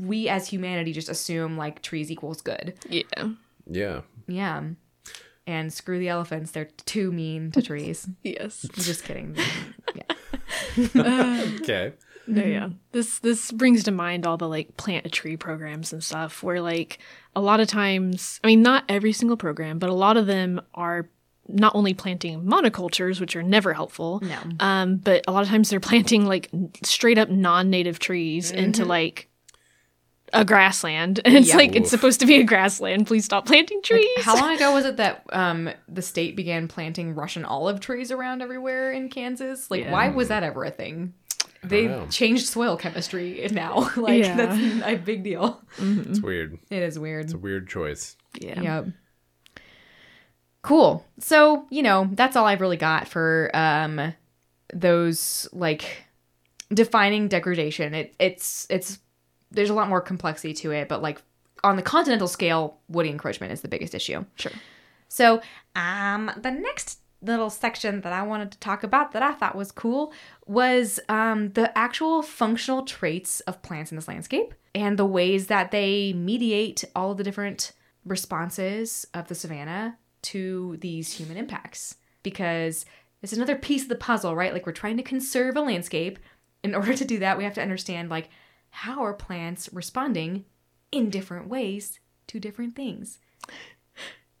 [0.00, 2.74] we as humanity just assume like trees equals good.
[2.88, 3.30] Yeah.
[3.68, 4.00] Yeah.
[4.28, 4.62] Yeah.
[5.46, 8.08] And screw the elephants, they're too mean to trees.
[8.22, 8.66] Yes.
[8.74, 9.36] Just kidding.
[9.94, 10.02] Yeah.
[11.60, 11.92] Okay.
[12.26, 12.68] No, yeah.
[12.92, 16.60] This this brings to mind all the like plant a tree programs and stuff where
[16.60, 16.98] like
[17.36, 20.60] a lot of times, I mean not every single program, but a lot of them
[20.74, 21.08] are
[21.46, 24.38] not only planting monocultures, which are never helpful, No.
[24.60, 26.48] um, but a lot of times they're planting like
[26.82, 29.28] straight up non-native trees into like
[30.32, 31.56] a grassland, and it's Yeah.
[31.56, 33.06] like it's supposed to be a grassland.
[33.06, 34.06] Please stop planting trees.
[34.24, 38.40] How long ago was it that um, the state began planting Russian olive trees around
[38.42, 39.70] everywhere in Kansas?
[39.70, 39.92] Like, Yeah.
[39.92, 41.12] why was that ever a thing?
[41.68, 42.06] They know.
[42.10, 43.90] changed soil chemistry now.
[43.96, 44.36] like, Yeah.
[44.36, 45.60] that's a big deal.
[45.78, 46.58] It's weird.
[46.70, 47.24] It is weird.
[47.24, 48.16] It's a weird choice.
[48.40, 48.60] yeah.
[48.60, 48.86] Yep.
[50.62, 51.04] Cool.
[51.18, 54.14] So, you know, that's all I've really got for um
[54.72, 56.04] those like
[56.72, 57.92] defining degradation.
[57.94, 58.98] It it's it's
[59.50, 61.20] there's a lot more complexity to it, but like
[61.62, 64.24] on the continental scale, woody encroachment is the biggest issue.
[64.36, 64.52] Sure.
[65.08, 65.40] So,
[65.76, 69.72] um, the next little section that I wanted to talk about that I thought was
[69.72, 70.12] cool
[70.46, 75.70] was um, the actual functional traits of plants in this landscape and the ways that
[75.70, 77.72] they mediate all the different
[78.04, 81.96] responses of the savanna to these human impacts.
[82.22, 82.84] Because
[83.22, 84.52] it's another piece of the puzzle, right?
[84.52, 86.18] Like we're trying to conserve a landscape.
[86.62, 88.28] In order to do that, we have to understand like
[88.70, 90.44] how are plants responding
[90.90, 93.18] in different ways to different things.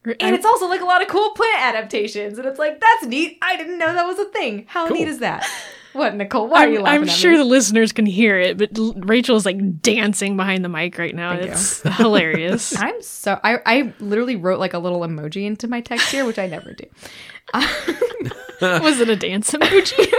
[0.04, 2.38] And it's also like a lot of cool plant adaptations.
[2.38, 3.38] And it's like, that's neat.
[3.40, 4.66] I didn't know that was a thing.
[4.68, 4.98] How Cool.
[4.98, 5.48] neat is that?
[5.94, 6.48] What, Nicole?
[6.48, 7.38] Why are you laughing I'm sure me?
[7.38, 11.14] the listeners can hear it, but L- Rachel is like dancing behind the mic right
[11.14, 11.30] now.
[11.36, 12.76] Thank it's hilarious.
[12.80, 16.38] I'm so I, I literally wrote like a little emoji into my text here, which
[16.38, 16.84] I never do.
[18.60, 20.12] Was it a dance emoji?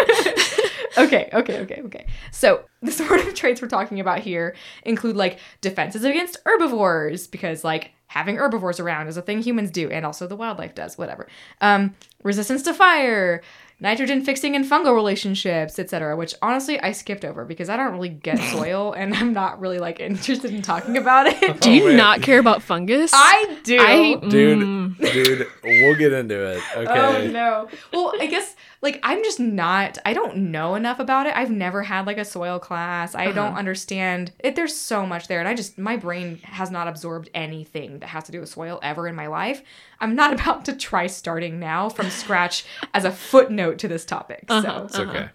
[0.97, 2.05] okay, okay, okay, okay.
[2.31, 7.63] So the sort of traits we're talking about here include like defenses against herbivores, because
[7.65, 11.27] like having herbivores around is a thing humans do, and also the wildlife does, whatever.
[11.61, 13.41] Um, resistance to fire,
[13.79, 16.15] nitrogen fixing and fungal relationships, etc.
[16.15, 19.79] Which honestly I skipped over because I don't really get soil and I'm not really
[19.79, 21.59] like interested in talking about it.
[21.61, 23.11] Do you Oh, not care about fungus?
[23.13, 23.77] I do.
[23.79, 24.97] I- Dude, Mm.
[25.13, 26.61] dude, we'll get into it.
[26.77, 26.91] Okay.
[26.99, 27.67] Oh no.
[27.91, 31.35] Well, I guess like I'm just not I don't know enough about it.
[31.35, 33.15] I've never had like a soil class.
[33.15, 33.59] I don't uh-huh.
[33.59, 37.99] understand it there's so much there and I just my brain has not absorbed anything
[37.99, 39.61] that has to do with soil ever in my life.
[39.99, 44.45] I'm not about to try starting now from scratch as a footnote to this topic.
[44.47, 45.09] So, uh-huh, It's uh-huh.
[45.11, 45.29] okay.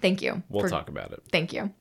[0.00, 0.42] thank you.
[0.48, 1.22] We'll for- talk about it.
[1.30, 1.72] Thank you.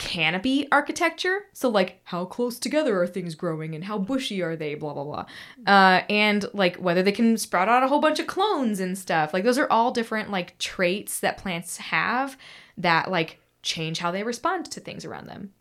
[0.00, 1.42] Canopy architecture.
[1.52, 4.74] So, like, how close together are things growing and how bushy are they?
[4.74, 5.26] Blah, blah, blah.
[5.66, 9.34] Uh, and, like, whether they can sprout out a whole bunch of clones and stuff.
[9.34, 12.38] Like, those are all different, like, traits that plants have
[12.78, 15.52] that, like, change how they respond to things around them.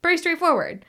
[0.00, 0.84] Very straightforward.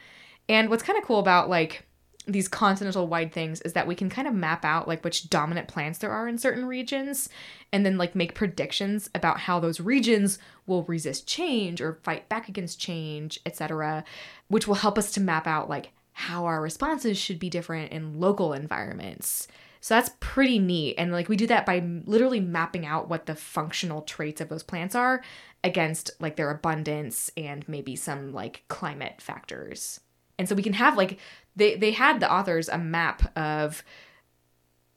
[0.48, 1.88] And what's kind of cool about, like,
[2.32, 5.68] these continental wide things is that we can kind of map out like which dominant
[5.68, 7.30] plants there are in certain regions
[7.72, 12.48] and then like make predictions about how those regions will resist change or fight back
[12.48, 14.04] against change etc
[14.48, 18.20] which will help us to map out like how our responses should be different in
[18.20, 19.48] local environments.
[19.80, 20.96] So that's pretty neat.
[20.98, 24.62] And like we do that by literally mapping out what the functional traits of those
[24.62, 25.24] plants are
[25.64, 30.02] against like their abundance and maybe some like climate factors
[30.40, 31.20] and so we can have like
[31.56, 33.84] they they had the authors a map of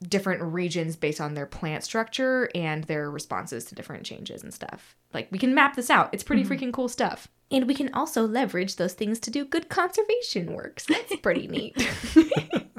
[0.08, 4.96] different regions based on their plant structure and their responses to different changes and stuff.
[5.12, 6.10] Like we can map this out.
[6.12, 6.52] It's pretty mm-hmm.
[6.52, 7.28] freaking cool stuff.
[7.50, 10.86] And we can also leverage those things to do good conservation works.
[10.86, 11.76] So that's pretty neat.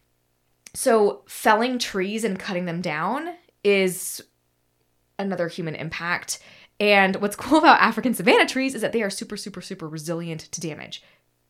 [0.74, 4.22] so felling trees and cutting them down is
[5.18, 6.38] another human impact.
[6.80, 10.40] And what's cool about African savanna trees is that they are super, super, super resilient
[10.52, 11.02] to damage.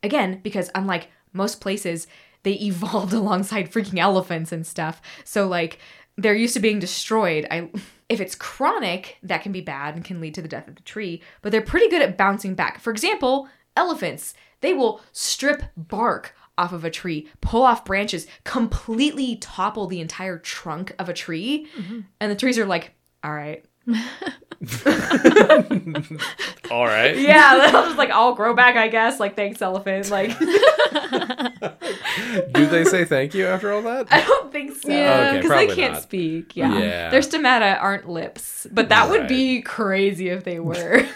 [0.07, 2.07] Again, because unlike most places,
[2.45, 5.03] they evolved alongside freaking elephants and stuff.
[5.25, 5.79] So like
[6.17, 7.47] they're used to being destroyed.
[7.51, 7.69] I
[8.09, 10.83] if it's chronic, that can be bad and can lead to the death of the
[10.83, 12.79] tree, but they're pretty good at bouncing back.
[12.79, 19.37] For example, elephants, they will strip bark off of a tree, pull off branches, completely
[19.37, 22.01] topple the entire trunk of a tree, mm-hmm.
[22.21, 23.65] and the trees are like, "All right,
[26.71, 27.17] All right.
[27.19, 29.21] yeah, they'll just like all grow back, I guess.
[29.21, 30.11] Like, thanks, elephant.
[30.11, 30.37] Like,
[32.53, 34.07] Do they say thank you after all that?
[34.11, 34.89] I don't think so.
[34.91, 35.29] Yeah.
[35.29, 36.03] Okay, because they can't not.
[36.03, 36.57] speak.
[36.57, 36.79] Yeah.
[36.79, 37.11] Yeah.
[37.11, 39.29] Their stomata aren't lips, but that would Right.
[39.29, 41.07] be crazy if they were.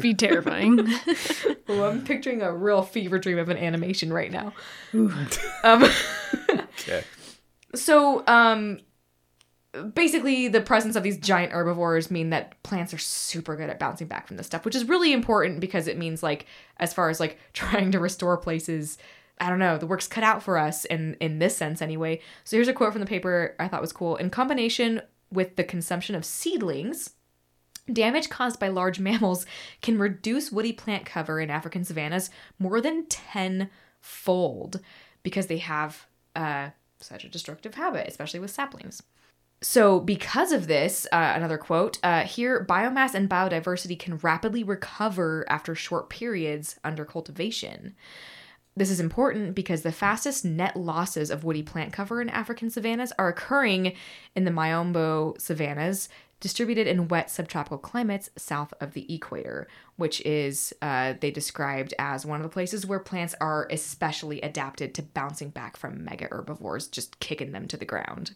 [0.00, 0.86] Be terrifying.
[1.68, 4.52] oh, I'm picturing a real fever dream of an animation right now.
[4.94, 5.84] um,
[6.80, 7.02] Okay.
[7.74, 8.78] so, um,
[9.94, 14.06] basically, the presence of these giant herbivores mean that plants are super good at bouncing
[14.06, 16.46] back from this stuff, which is really important because it means like,
[16.78, 18.98] as far as like trying to restore places.
[19.40, 22.20] I don't know, the work's cut out for us in in this sense anyway.
[22.44, 24.16] So here's a quote from the paper I thought was cool.
[24.16, 27.14] In combination with the consumption of seedlings,
[27.90, 29.46] damage caused by large mammals
[29.80, 34.80] can reduce woody plant cover in African savannas more than tenfold
[35.22, 36.06] because they have
[36.36, 36.68] uh,
[37.00, 39.02] such a destructive habit, especially with saplings.
[39.62, 45.46] So, because of this, uh, another quote uh, here biomass and biodiversity can rapidly recover
[45.48, 47.94] after short periods under cultivation.
[48.74, 53.12] This is important because the fastest net losses of woody plant cover in African savannas
[53.18, 53.94] are occurring
[54.34, 56.08] in the Miombo savannas,
[56.40, 62.26] distributed in wet subtropical climates south of the equator, which is, uh, they described as
[62.26, 66.88] one of the places where plants are especially adapted to bouncing back from mega herbivores,
[66.88, 68.34] just kicking them to the ground.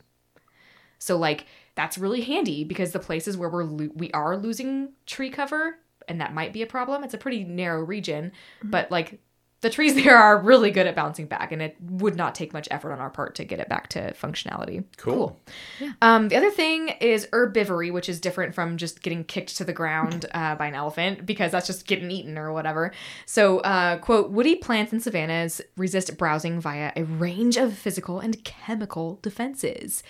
[0.99, 5.31] So like that's really handy because the places where we're lo- we are losing tree
[5.31, 5.79] cover
[6.09, 7.05] and that might be a problem.
[7.05, 8.33] It's a pretty narrow region,
[8.63, 9.21] but like
[9.61, 12.69] the trees there are really good at bouncing back and it would not take much
[12.71, 14.85] effort on our part to get it back to functionality.
[14.97, 15.39] Cool.
[16.03, 19.73] Um, the other thing is herbivory, which is different from just getting kicked to the
[19.73, 22.93] ground uh, by an elephant because that's just getting eaten or whatever.
[23.25, 28.43] So, uh, quote, woody plants in savannas resist browsing via a range of physical and
[28.45, 30.03] chemical defenses.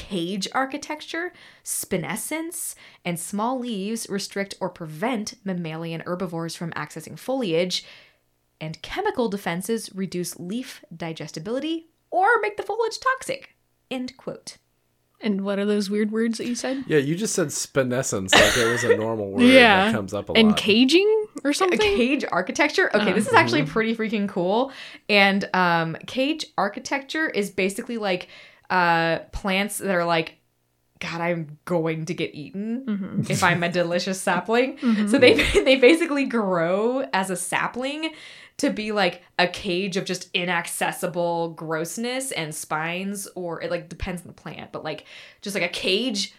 [0.00, 1.30] Cage architecture,
[1.62, 2.74] spinescence,
[3.04, 7.84] and small leaves restrict or prevent mammalian herbivores from accessing foliage,
[8.62, 13.54] and chemical defenses reduce leaf digestibility or make the foliage toxic.
[13.90, 14.56] End quote.
[15.20, 16.84] And what are those weird words that you said?
[16.86, 19.84] Yeah, you just said spinescence like it was a normal word Yeah.
[19.86, 20.38] that comes up a lot.
[20.38, 21.78] And caging or A something?
[21.78, 22.90] cage architecture.
[22.96, 24.72] Okay, this is actually pretty freaking cool.
[25.10, 28.28] And um, cage architecture is basically like
[28.70, 30.36] uh, plants that are like,
[31.00, 34.78] God, I'm going to get eaten if I'm a delicious sapling.
[35.08, 38.12] So they they basically grow as a sapling
[38.58, 44.20] to be like a cage of just inaccessible grossness and spines, or it like depends
[44.22, 45.06] on the plant, but like
[45.40, 46.34] just like a cage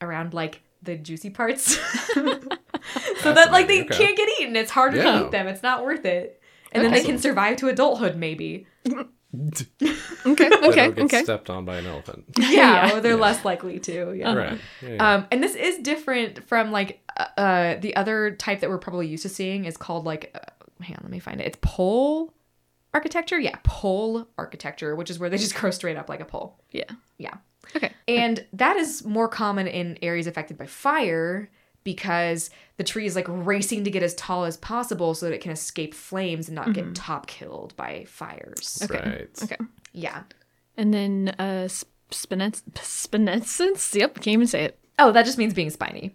[0.00, 1.76] around like the juicy parts.
[2.14, 3.96] so that like they okay.
[3.96, 4.54] can't get eaten.
[4.54, 5.18] It's harder Yeah.
[5.18, 5.48] to eat them.
[5.48, 6.40] It's not worth it.
[6.70, 8.66] And then they can survive to adulthood, maybe.
[9.34, 9.66] Okay,
[10.26, 11.22] okay, get okay.
[11.22, 12.24] stepped on by an elephant.
[12.38, 12.96] Yeah, Yeah.
[12.96, 14.12] or they're less likely to.
[14.14, 14.34] Yeah.
[14.34, 14.58] Right.
[14.82, 15.14] Yeah, yeah.
[15.14, 19.06] Um, and this is different from like uh, uh, the other type that we're probably
[19.06, 21.46] used to seeing is called like, uh, hang on, let me find it.
[21.46, 22.32] It's pole
[22.94, 23.38] architecture.
[23.38, 26.58] Yeah, pole architecture, which is where they just grow straight up like a pole.
[26.70, 26.84] Yeah.
[27.18, 27.34] Yeah.
[27.76, 27.92] Okay.
[28.06, 31.50] And that is more common in areas affected by fire
[31.84, 35.40] because the tree is like racing to get as tall as possible so that it
[35.40, 38.80] can escape flames and not get top killed by fires.
[38.82, 38.98] Okay.
[39.10, 39.42] Right.
[39.42, 39.56] Okay.
[39.92, 40.22] Yeah.
[40.76, 43.94] And then uh sp- spinets spinescence.
[43.94, 44.78] Yep, can't even say it.
[44.98, 46.14] Oh, that just means being spiny.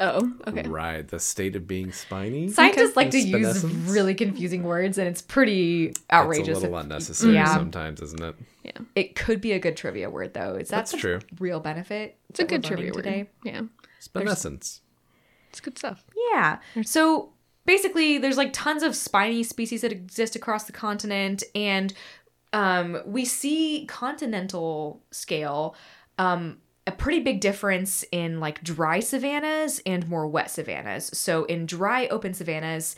[0.00, 0.62] Oh, okay.
[0.68, 1.06] Right.
[1.06, 2.48] The state of being spiny.
[2.50, 6.48] Scientists like to use really confusing words, and it's pretty outrageous.
[6.48, 7.54] It's a little if- unnecessary Yeah.
[7.54, 8.34] sometimes, isn't it?
[8.64, 8.72] Yeah.
[8.96, 10.56] It could be a good trivia word, though.
[10.56, 11.20] Is that That's the true.
[11.38, 12.18] real benefit?
[12.30, 13.04] It's a good trivia learning word.
[13.04, 13.30] today.
[13.44, 13.60] Yeah.
[14.08, 14.80] Spinescence.
[15.50, 16.04] It's good stuff.
[16.32, 16.58] Yeah.
[16.84, 17.32] So
[17.64, 21.92] basically, there's like tons of spiny species that exist across the continent, and
[22.52, 25.76] um, we see continental scale
[26.18, 31.16] um, a pretty big difference in like dry savannas and more wet savannas.
[31.16, 32.96] So in dry open savannas,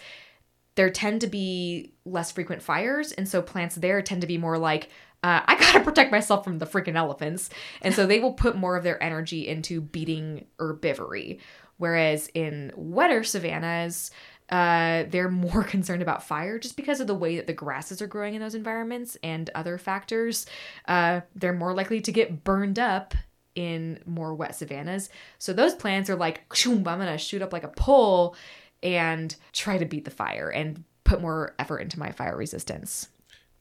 [0.74, 4.58] there tend to be less frequent fires, and so plants there tend to be more
[4.58, 4.88] like.
[5.26, 7.50] Uh, I gotta protect myself from the freaking elephants.
[7.82, 11.40] And so they will put more of their energy into beating herbivory.
[11.78, 14.12] Whereas in wetter savannas,
[14.50, 18.06] uh, they're more concerned about fire just because of the way that the grasses are
[18.06, 20.46] growing in those environments and other factors.
[20.86, 23.12] Uh, they're more likely to get burned up
[23.56, 25.08] in more wet savannas.
[25.38, 28.36] So those plants are like, "Shoom, I'm gonna shoot up like a pole
[28.80, 33.08] and try to beat the fire and put more effort into my fire resistance.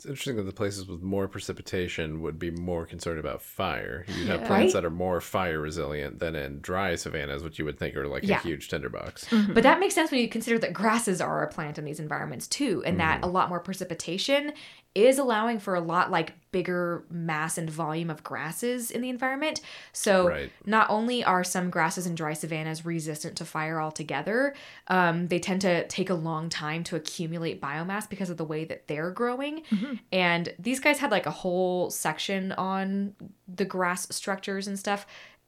[0.06, 4.06] It's interesting that the places with more precipitation would be more concerned about fire.
[4.08, 4.48] You'd have Yeah.
[4.48, 4.82] plants Right?
[4.82, 8.22] that are more fire resilient than in dry savannas, which you would think are like
[8.22, 8.38] Yeah.
[8.38, 9.26] a huge tinderbox.
[9.26, 9.54] Mm-hmm.
[9.54, 12.48] But that makes sense when you consider that grasses are a plant in these environments
[12.48, 13.30] too, and that mm-hmm.
[13.30, 14.54] a lot more precipitation
[14.94, 19.60] is allowing for a lot like bigger mass and volume of grasses in the environment.
[19.92, 20.52] So Right.
[20.66, 24.56] not only are some grasses in dry savannas resistant to fire altogether,
[24.88, 28.64] um, they tend to take a long time to accumulate biomass because of the way
[28.66, 29.64] that they're growing.
[30.12, 33.16] And these guys had like a whole section on
[33.48, 35.06] the grass structures and stuff.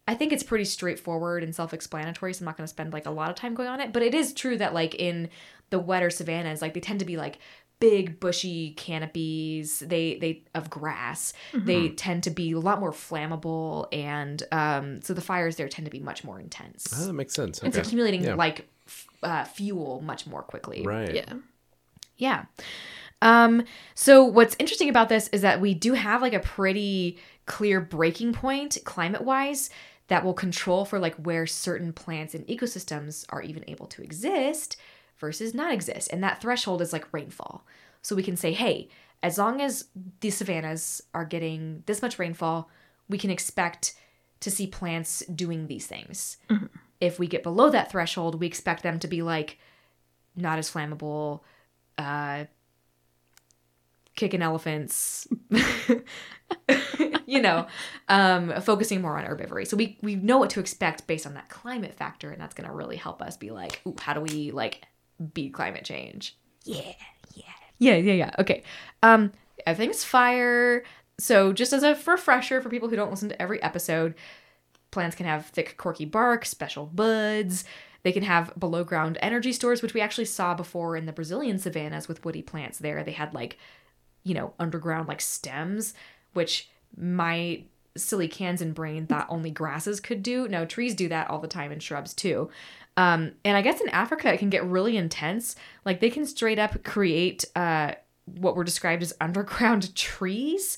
[0.09, 3.11] I think it's pretty straightforward and self-explanatory, so I'm not going to spend like a
[3.11, 3.91] lot of time going on it.
[3.91, 5.29] But it is true that like in
[5.69, 7.39] the wetter savannas, like they tend to be like
[7.79, 13.87] big bushy canopies they they of grass they tend to be a lot more flammable
[13.93, 17.33] and um so the fires there tend to be much more intense Oh, that makes
[17.35, 17.61] sense.
[17.61, 18.33] it's accumulating Yeah.
[18.33, 21.13] like f- uh, fuel much more quickly Right.
[21.13, 21.33] Yeah.
[22.17, 22.45] yeah.
[23.21, 23.63] Um,
[23.95, 28.33] so what's interesting about this is that we do have like a pretty clear breaking
[28.33, 29.69] point climate wise
[30.07, 34.77] that will control for like where certain plants and ecosystems are even able to exist
[35.19, 36.09] versus not exist.
[36.11, 37.65] And that threshold is like rainfall.
[38.01, 38.89] So we can say, hey,
[39.23, 39.85] as long as
[40.21, 42.69] the savannas are getting this much rainfall,
[43.09, 43.95] we can expect
[44.39, 46.37] to see plants doing these things.
[46.99, 49.57] If we get below that threshold, we expect them to be like
[50.35, 51.41] not as flammable,
[51.97, 52.45] uh,
[54.15, 55.27] kicking elephants,
[57.25, 57.67] you know,
[58.09, 59.67] um, focusing more on herbivory.
[59.67, 62.69] So we we know what to expect based on that climate factor, and that's going
[62.69, 64.83] to really help us be like, Ooh, how do we like
[65.33, 66.37] beat climate change?
[66.63, 66.93] Yeah,
[67.33, 67.43] yeah,
[67.77, 68.31] yeah, yeah, yeah.
[68.39, 68.63] Okay,
[69.03, 69.31] um,
[69.65, 70.83] everything's fire.
[71.19, 74.13] So just as a refresher for people who don't listen to every episode,
[74.91, 77.65] plants can have thick, corky bark, special buds.
[78.03, 81.59] They can have below ground energy stores, which we actually saw before in the Brazilian
[81.59, 83.03] savannas with woody plants there.
[83.03, 83.57] They had like,
[84.23, 85.93] you know, underground like stems,
[86.33, 87.63] which my
[87.97, 90.47] silly Kansan brain thought only grasses could do.
[90.47, 92.49] No, trees do that all the time and shrubs too.
[92.97, 95.55] Um, and I guess in Africa it can get really intense.
[95.85, 97.93] Like they can straight up create uh,
[98.25, 100.77] what were described as underground trees.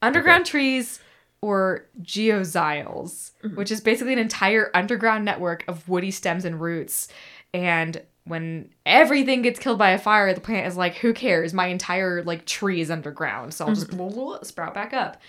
[0.00, 1.00] Underground trees
[1.40, 7.08] or geoxyles, which is basically an entire underground network of woody stems and roots.
[7.54, 11.54] And when everything gets killed by a fire, the plant is like, who cares?
[11.54, 15.20] My entire like tree is underground, so I'll just blah, blah, blah, sprout back up.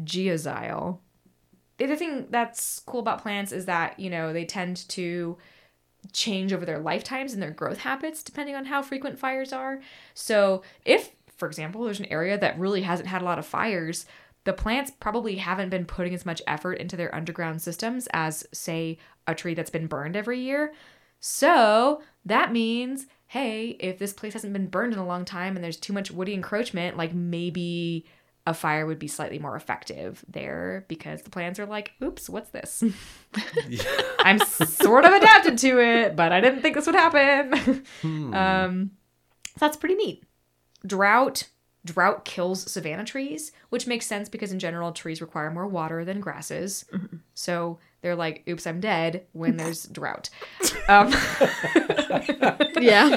[0.00, 0.98] Geoxyle.
[1.78, 5.36] The other thing that's cool about plants is that, you know, they tend to
[6.12, 9.80] change over their lifetimes and their growth habits depending on how frequent fires are.
[10.14, 14.06] So, if, for example, there's an area that really hasn't had a lot of fires,
[14.44, 18.98] the plants probably haven't been putting as much effort into their underground systems as, say,
[19.26, 20.72] a tree that's been burned every year.
[21.20, 25.64] So, that means, hey, if this place hasn't been burned in a long time and
[25.64, 28.04] there's too much woody encroachment, like maybe
[28.46, 32.50] a fire would be slightly more effective there because the plants are like, oops, what's
[32.50, 32.82] this?
[34.18, 37.84] I'm sort of adapted to it, but I didn't think this would happen.
[38.02, 38.90] Um,
[39.46, 40.24] so that's pretty neat.
[40.86, 41.44] Drought.
[41.84, 46.20] Drought kills savanna trees, which makes sense because in general, trees require more water than
[46.20, 46.84] grasses.
[47.34, 50.30] So they're like, oops, I'm dead when there's drought.
[50.88, 51.12] Um,
[52.80, 53.16] yeah.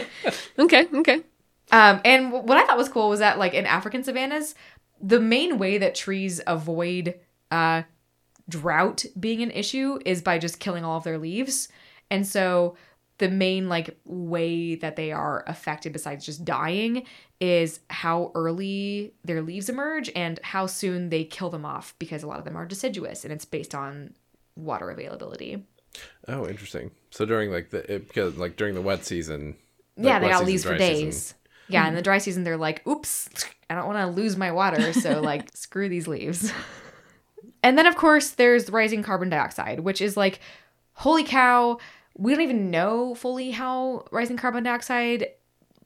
[0.58, 0.88] Okay.
[0.94, 1.22] Okay.
[1.72, 4.56] Um, and what I thought was cool was that, like in African savannas,
[5.06, 7.20] the main way that trees avoid
[7.52, 7.84] uh,
[8.50, 11.68] drought being an issue is by just killing all of their leaves.
[12.10, 12.76] And so
[13.20, 17.06] the main like way that they are affected besides just dying
[17.40, 22.28] is how early their leaves emerge and how soon they kill them off because a
[22.28, 24.14] lot of them are deciduous and it's based on
[24.56, 25.64] water availability.
[26.28, 26.92] Oh, interesting.
[27.12, 29.56] So during like the it, because like during the wet season.
[29.98, 30.98] like, yeah, they got leaves for days.
[30.98, 31.38] season-
[31.68, 33.30] Yeah, in the dry season they're like, "Oops,
[33.70, 36.52] I don't want to lose my water, so like screw these leaves."
[37.64, 40.40] And then of course there's rising carbon dioxide, which is like,
[40.94, 41.80] holy cow,
[42.18, 45.28] we don't even know fully how rising carbon dioxide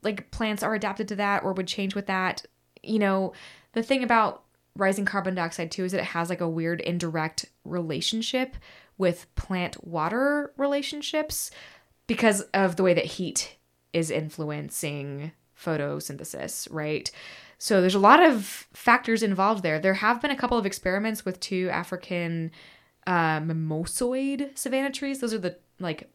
[0.03, 2.45] like plants are adapted to that or would change with that.
[2.83, 3.33] You know,
[3.73, 4.43] the thing about
[4.75, 8.55] rising carbon dioxide too is that it has like a weird indirect relationship
[8.97, 11.51] with plant water relationships
[12.07, 13.57] because of the way that heat
[13.93, 17.09] is influencing photosynthesis, right?
[17.57, 19.79] So there's a lot of factors involved there.
[19.79, 22.51] There have been a couple of experiments with two African
[23.05, 25.19] uh, mimosoid savanna trees.
[25.19, 26.09] Those are the like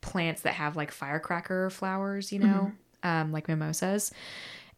[0.00, 2.72] plants that have like firecracker flowers, you know,
[3.02, 4.12] um, like mimosas.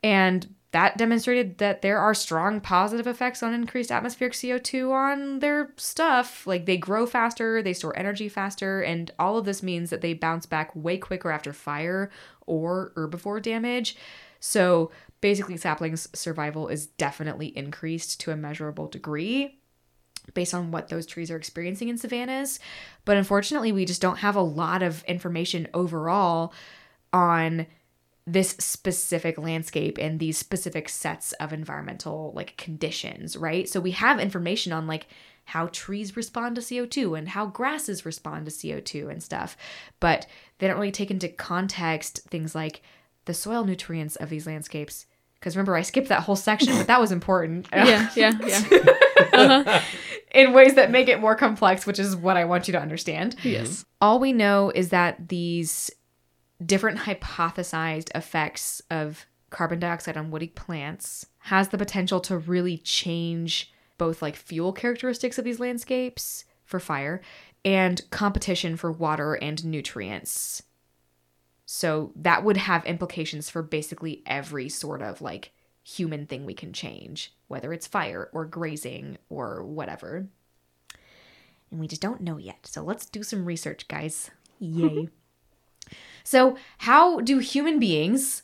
[0.02, 5.72] And that demonstrated that there are strong positive effects on increased atmospheric CO2 on their
[5.76, 6.46] stuff.
[6.46, 10.14] Like they grow faster, they store energy faster, and all of this means that they
[10.14, 12.10] bounce back way quicker after fire
[12.46, 13.96] or herbivore damage.
[14.40, 19.58] So basically, saplings' survival is definitely increased to a measurable degree
[20.32, 22.60] based on what those trees are experiencing in savannas.
[23.04, 26.54] But unfortunately, we just don't have a lot of information overall
[27.12, 27.66] on
[28.26, 33.68] this specific landscape and these specific sets of environmental like conditions, right?
[33.68, 35.08] So we have information on like
[35.44, 39.56] how trees respond to CO2 and how grasses respond to CO2 and stuff,
[39.98, 40.26] but
[40.58, 42.82] they don't really take into context things like
[43.24, 45.06] the soil nutrients of these landscapes.
[45.34, 47.66] Because remember, I skipped that whole section, but that was important.
[47.74, 48.08] Yeah.
[48.14, 48.38] Yeah.
[48.40, 49.82] Yeah.
[50.32, 53.34] in ways that make it more complex, which is what I want you to understand.
[53.42, 53.84] yes.
[54.00, 55.90] All we know is that these
[56.66, 63.72] different hypothesized effects of carbon dioxide on woody plants has the potential to really change
[63.98, 67.20] both like fuel characteristics of these landscapes for fire
[67.64, 70.62] and competition for water and nutrients.
[71.66, 75.52] So that would have implications for basically every sort of like
[75.82, 80.26] human thing we can change, whether it's fire or grazing or whatever.
[81.70, 82.66] And we just don't know yet.
[82.66, 84.30] So let's do some research, guys.
[84.58, 85.08] Yay.
[86.24, 88.42] so, how do human beings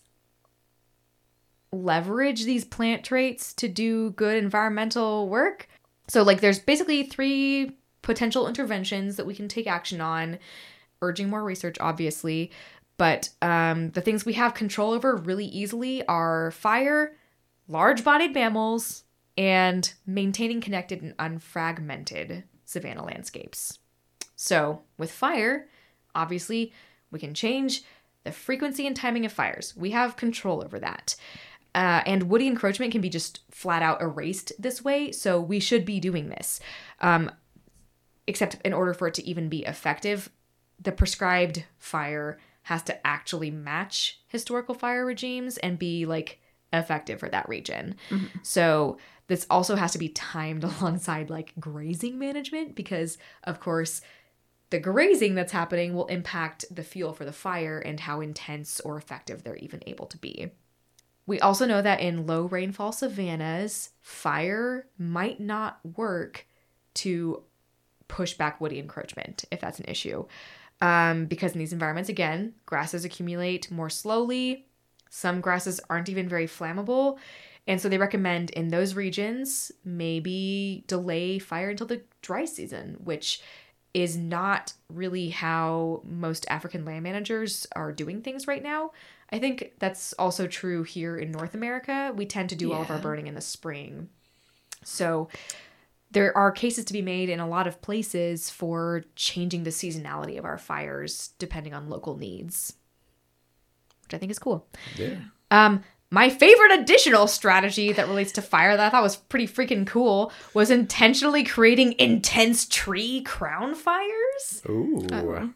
[1.73, 5.69] leverage these plant traits to do good environmental work?
[6.09, 10.39] So, like, there's basically three potential interventions that we can take action on,
[11.03, 12.51] urging more research, obviously.
[12.97, 17.17] But um, the things we have control over really easily are fire,
[17.69, 19.05] large bodied mammals,
[19.37, 23.79] and maintaining connected and unfragmented savanna landscapes.
[24.35, 25.69] So, with fire,
[26.15, 26.73] obviously,
[27.11, 27.83] we can change
[28.25, 29.77] the frequency and timing of fires.
[29.77, 31.17] We have control over that.
[31.75, 35.85] Uh, and woody encroachment can be just flat out erased this way, so we should
[35.85, 36.61] be doing this.
[37.01, 37.31] Um,
[38.27, 40.31] except in order for it to even be effective,
[40.81, 46.41] the prescribed fire has to actually match historical fire regimes and be like
[46.73, 47.97] effective for that region.
[48.43, 48.99] So
[49.29, 54.03] this also has to be timed alongside like grazing management because of course
[54.71, 58.97] the grazing that's happening will impact the fuel for the fire and how intense or
[58.97, 60.51] effective they're even able to be.
[61.27, 66.47] We also know that in low rainfall savannas, fire might not work
[66.95, 67.43] to
[68.09, 70.25] push back woody encroachment if that's an issue.
[70.81, 74.67] Um, because in these environments, again, grasses accumulate more slowly.
[75.11, 77.19] Some grasses aren't even very flammable.
[77.67, 83.43] And so they recommend in those regions maybe delay fire until the dry season, which
[84.03, 88.93] is not really how most African land managers are doing things right now.
[89.31, 92.13] I think that's also true here in North America.
[92.17, 94.09] We tend to do all of our burning in the spring.
[94.85, 95.29] So
[96.11, 100.39] there are cases to be made in a lot of places for changing the seasonality
[100.39, 102.75] of our fires depending on local needs,
[104.05, 104.67] which I think is cool.
[104.97, 105.17] Yeah.
[105.51, 109.87] Um, my favorite additional strategy that relates to fire that I thought was pretty freaking
[109.87, 115.07] cool was intentionally creating intense tree crown fires Ooh.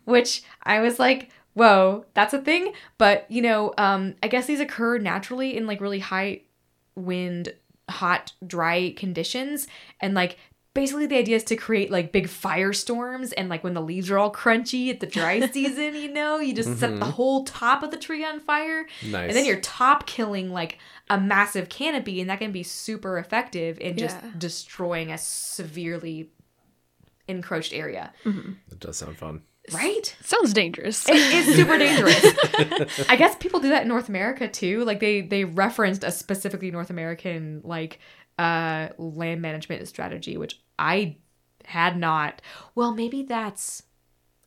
[0.05, 2.72] which I was like, whoa, that's a thing.
[2.98, 6.42] But, you know, um, I guess these occur naturally in like really high
[6.94, 7.55] wind,
[7.88, 9.66] hot, dry conditions.
[10.00, 10.36] And like
[10.74, 14.18] basically the idea is to create like big firestorms and like when the leaves are
[14.18, 17.90] all crunchy at the dry season, you know, you just set the whole top of
[17.90, 18.86] the tree on fire.
[19.06, 19.28] Nice.
[19.28, 20.78] And then you're top killing like
[21.10, 24.30] a massive canopy, and that can be super effective in just Yeah.
[24.38, 26.30] destroying a severely
[27.28, 28.12] encroached area.
[28.24, 29.42] That does sound fun.
[29.72, 30.16] Right?
[30.22, 31.08] Sounds dangerous.
[31.08, 32.20] It is super dangerous.
[33.08, 34.84] I guess people do that in North America too.
[34.84, 38.00] Like they they referenced a specifically North American like
[38.38, 41.16] uh land management strategy, which I
[41.64, 42.42] had not.
[42.74, 43.84] Well, maybe that's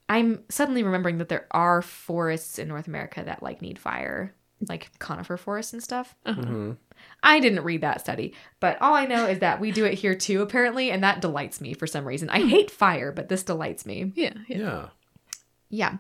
[0.08, 4.36] I'm suddenly remembering that there are forests in North America that like need fire,
[4.70, 6.16] like conifer forests and stuff.
[6.26, 6.42] Uh-huh.
[6.42, 6.72] Mm-hmm.
[7.24, 10.16] I didn't read that study, but all I know is that we do it here
[10.16, 12.30] too, apparently, and that delights me for some reason.
[12.30, 12.50] I hmm.
[12.50, 14.12] hate fire, but this delights me.
[14.16, 14.58] yeah, yeah.
[14.58, 14.88] Yeah.
[15.70, 15.98] Yeah.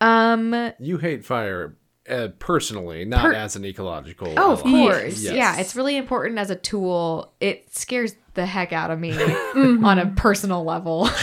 [0.00, 1.76] Um You hate fire
[2.08, 4.34] uh, personally, not Per- as an ecological.
[4.36, 5.20] Oh, of course.
[5.22, 5.34] Yes.
[5.34, 7.32] Yeah, it's really important as a tool.
[7.40, 9.12] It scares the heck out of me
[9.54, 11.08] on a personal level.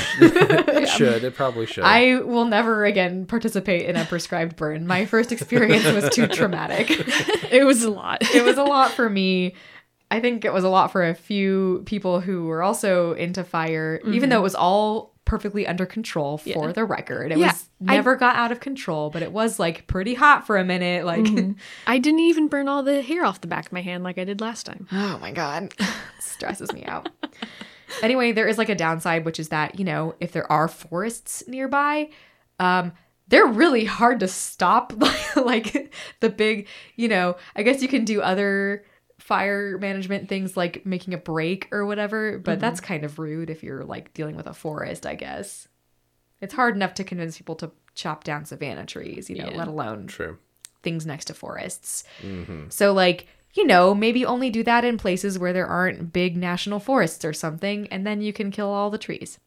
[0.84, 1.23] It should.
[1.23, 1.86] It probably should.
[1.86, 4.86] I will never again participate in a prescribed burn.
[4.86, 6.89] My first experience was too traumatic.
[7.53, 8.17] It was a lot.
[8.34, 9.53] It was a lot for me.
[10.09, 14.01] I think it was a lot for a few people who were also into fire,
[14.07, 16.71] even though it was all perfectly under control for Yeah.
[16.73, 17.31] the record.
[17.31, 20.57] It Yeah, was never got out of control, but it was like pretty hot for
[20.57, 21.05] a minute.
[21.05, 21.25] Like,
[21.88, 24.25] I didn't even burn all the hair off the back of my hand like I
[24.25, 24.88] did last time.
[24.91, 25.73] Oh my god.
[26.19, 27.09] Stresses me out.
[28.03, 31.43] anyway, there is like a downside, which is that, you know, if there are forests
[31.47, 32.09] nearby,
[32.59, 32.91] um,
[33.27, 34.93] they're really hard to stop.
[35.36, 38.86] like the big, you know, I guess you can do other
[39.24, 42.59] fire management things like making a break or whatever, but mm-hmm.
[42.59, 45.69] that's kind of rude if you're like dealing with a forest, I guess.
[46.41, 49.57] It's hard enough to convince people to chop down savanna trees, you know, Yeah.
[49.57, 50.39] let alone True.
[50.82, 52.03] things next to forests.
[52.21, 52.65] Mm-hmm.
[52.67, 56.82] So, like, you know, maybe only do that in places where there aren't big national
[56.82, 59.39] forests or something, and then you can kill all the trees.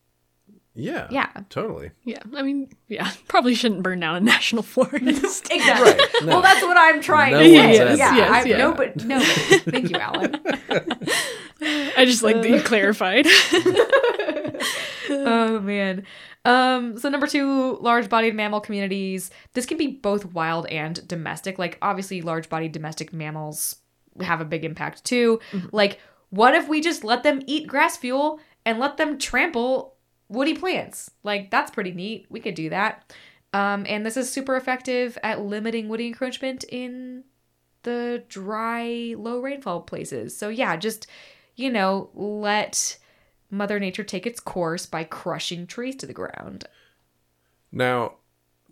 [0.76, 1.08] Yeah.
[1.10, 1.30] Yeah.
[1.48, 1.90] Totally.
[2.04, 5.48] Yeah, I mean, yeah, probably shouldn't burn down a national forest.
[5.50, 5.92] Exactly.
[5.92, 6.26] Right, no.
[6.26, 7.56] Well, that's what I'm trying No to say.
[7.58, 8.16] advocating yeah.
[8.16, 8.56] Yes, I, yeah.
[8.58, 9.20] No, but no.
[9.20, 10.36] Thank you, Alan.
[11.96, 13.26] I just like that you clarified.
[15.10, 16.04] oh man.
[16.44, 19.30] Um, so number two, large-bodied mammal communities.
[19.54, 21.58] This can be both wild and domestic.
[21.58, 23.76] Like obviously, large-bodied domestic mammals
[24.20, 25.40] have a big impact too.
[25.72, 26.00] Like,
[26.30, 29.95] what if we just let them eat grass fuel and let them trample
[30.28, 31.10] woody plants?
[31.22, 32.26] Like that's pretty neat.
[32.28, 33.12] We could do that.
[33.52, 37.24] Um, and this is super effective at limiting woody encroachment in
[37.84, 40.36] the dry, low rainfall places.
[40.36, 41.06] So yeah, just
[41.54, 42.98] you know, let
[43.50, 46.64] Mother Nature take its course by crushing trees to the ground
[47.72, 48.14] Now,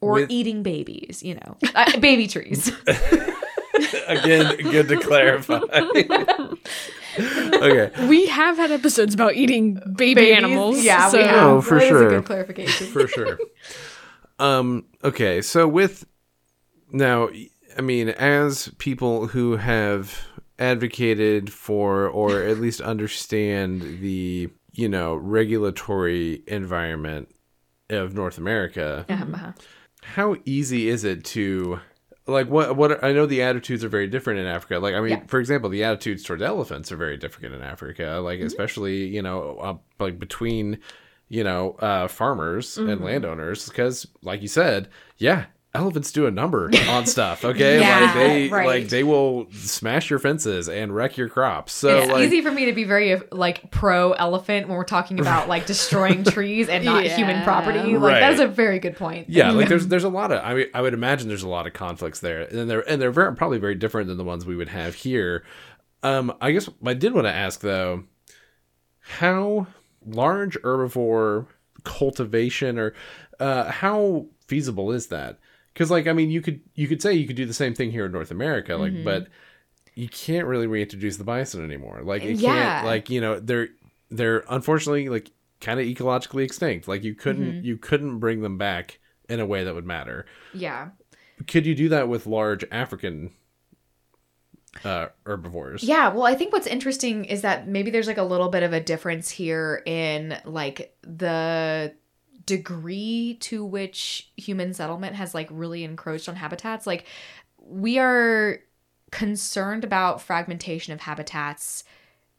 [0.01, 2.71] or With- eating babies, you know, uh, baby trees.
[4.07, 5.61] again, good to clarify.
[7.19, 7.91] okay.
[8.09, 10.37] we have had episodes about eating baby Babies.
[10.37, 10.83] animals.
[10.85, 11.47] Yeah, so we have.
[11.47, 12.07] Oh, for That is sure.
[12.07, 12.87] a good clarification.
[12.89, 13.39] for sure.
[14.39, 14.87] Um.
[15.03, 15.41] Okay.
[15.43, 16.07] So with
[16.91, 17.29] now,
[17.77, 20.27] I mean, as people who have
[20.59, 27.29] advocated for or at least understand the you know regulatory environment
[27.91, 29.53] of North America, Uh-huh.
[30.03, 31.81] how easy is it to
[32.27, 34.79] like what what I know the attitudes are very different in Africa.
[34.79, 35.23] Like I mean, Yeah.
[35.27, 38.21] for example, the attitudes towards elephants are very different in Africa.
[38.23, 38.47] Like Mm-hmm.
[38.47, 40.79] especially you know uh, like between
[41.29, 43.05] you know uh, farmers and Mm-hmm.
[43.05, 45.47] landowners because like you said, yeah.
[45.75, 47.81] Elephants do a number on stuff, okay?
[47.81, 48.67] Yeah, like they right.
[48.67, 51.73] like they will smash your fences and wreck your crops.
[51.73, 55.19] So it's like easy for me to be very like pro elephant when we're talking
[55.19, 57.97] about like destroying trees and not human property.
[57.97, 58.21] Like Right.
[58.21, 59.29] that is a very good point.
[59.29, 61.67] Yeah, like there's there's a lot of I mean, I would imagine there's a lot
[61.67, 64.55] of conflicts there, and they're and they're very, probably very different than the ones we
[64.55, 65.43] would have here.
[66.05, 68.05] Um, I guess I did want to ask though,
[69.01, 69.67] how
[70.07, 71.47] large herbivore
[71.83, 72.95] cultivation or
[73.41, 75.39] uh, how feasible is that?
[75.75, 77.91] Because like I mean, you could you could say you could do the same thing
[77.91, 79.27] here in North America, like but
[79.95, 82.01] you can't really reintroduce the bison anymore.
[82.03, 82.55] Like it Yeah.
[82.55, 83.69] can't like, you know, they're
[84.11, 86.89] they're unfortunately like kind of ecologically extinct.
[86.89, 87.65] Like you couldn't Mm-hmm.
[87.67, 88.99] you couldn't bring them back
[89.29, 90.27] in a way that would matter.
[90.53, 90.91] Yeah.
[91.49, 93.33] Could you do that with large African
[94.85, 95.83] uh herbivores?
[95.85, 98.73] Yeah, well, I think what's interesting is that maybe there's like a little bit of
[98.73, 101.95] a difference here in like the
[102.47, 106.87] degree to which human settlement has like really encroached on habitats.
[106.87, 107.07] Like
[107.59, 108.59] we are
[109.11, 111.85] concerned about fragmentation of habitats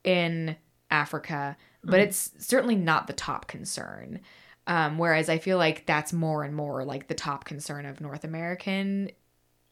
[0.03, 0.55] in
[0.91, 4.19] Africa, but it's certainly not the top concern.
[4.67, 8.23] Um, whereas I feel like that's more and more like the top concern of North
[8.23, 9.11] American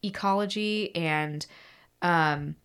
[0.04, 1.44] ecology and
[2.02, 2.56] um,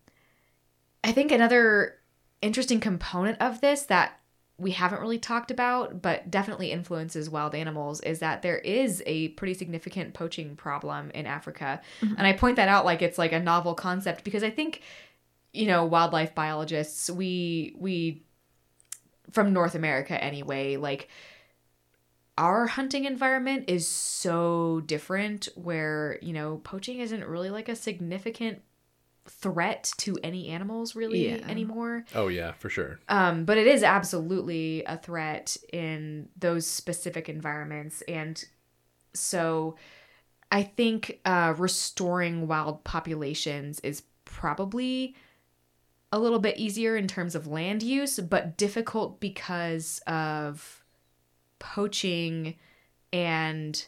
[1.02, 1.96] I think another
[2.42, 4.19] interesting component of this that
[4.60, 9.28] we haven't really talked about, but definitely influences wild animals, is that there is a
[9.28, 11.80] pretty significant poaching problem in Africa.
[12.02, 12.14] Mm-hmm.
[12.18, 14.82] And I point that out like it's like a novel concept because I think,
[15.52, 18.22] you know, wildlife biologists, we, we,
[19.32, 21.08] from North America anyway, like,
[22.38, 28.62] our hunting environment is so different where, you know, poaching isn't really like a significant
[29.30, 31.46] threat to any animals really Yeah.
[31.48, 32.04] anymore.
[32.14, 32.98] Oh yeah, for sure.
[33.08, 38.02] Um, but it is absolutely a threat in those specific environments.
[38.02, 38.44] And
[39.14, 39.76] so
[40.50, 45.14] I think uh, restoring wild populations is probably
[46.12, 50.84] a little bit easier in terms of land use, but difficult because of
[51.60, 52.56] poaching
[53.12, 53.86] and,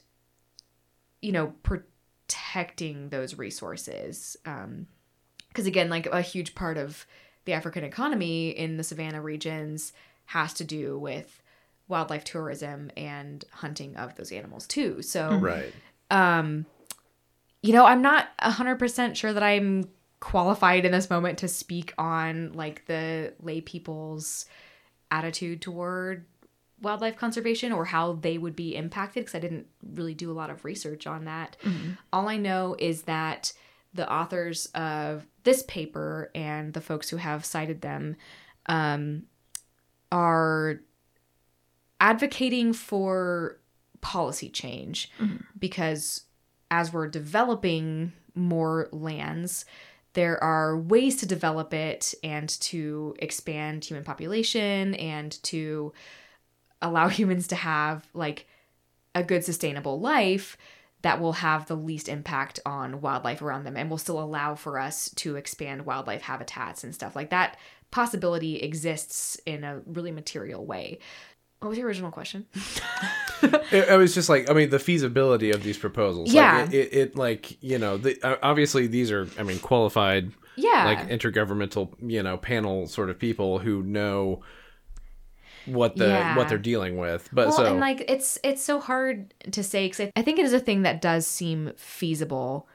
[1.21, 4.37] you know, protecting those resources.
[4.47, 4.87] Um,
[5.53, 7.07] because again like a huge part of
[7.45, 9.93] the african economy in the savannah regions
[10.27, 11.43] has to do with
[11.89, 15.03] wildlife tourism and hunting of those animals too.
[15.03, 15.75] So Right.
[16.11, 16.65] um
[17.61, 19.89] you know i'm not 100% sure that i'm
[20.21, 24.47] qualified in this moment to speak on like the lay people's
[25.11, 26.25] attitude toward
[26.81, 30.51] wildlife conservation or how they would be impacted because i didn't really do a lot
[30.51, 31.57] of research on that.
[32.13, 33.53] All i know is that
[33.95, 38.17] the authors of this paper and the folks who have cited them
[38.67, 39.25] um,
[40.11, 40.81] are
[42.01, 43.59] advocating for
[44.01, 45.11] policy change
[45.59, 46.23] because
[46.71, 49.65] as we're developing more lands,
[50.15, 55.93] there are ways to develop it and to expand human population and to
[56.81, 58.47] allow humans to have like
[59.15, 60.57] a good sustainable life
[61.03, 64.79] that will have the least impact on wildlife around them and will still allow for
[64.79, 67.57] us to expand wildlife habitats and stuff like that
[67.91, 70.99] possibility exists in a really material way
[71.61, 72.47] what was your original question
[73.43, 76.33] It, it was just like I mean the feasibility of these proposals.
[76.33, 76.63] Yeah.
[76.63, 80.31] Like, it, it, it like you know the, uh, obviously these are I mean qualified
[80.57, 84.43] yeah like intergovernmental you know panel sort of people who know
[85.67, 86.37] what the Yeah.
[86.37, 87.29] what they're dealing with.
[87.33, 90.39] But well, so and like it's it's so hard to say because I, I think
[90.39, 92.69] it is a thing that does seem feasible,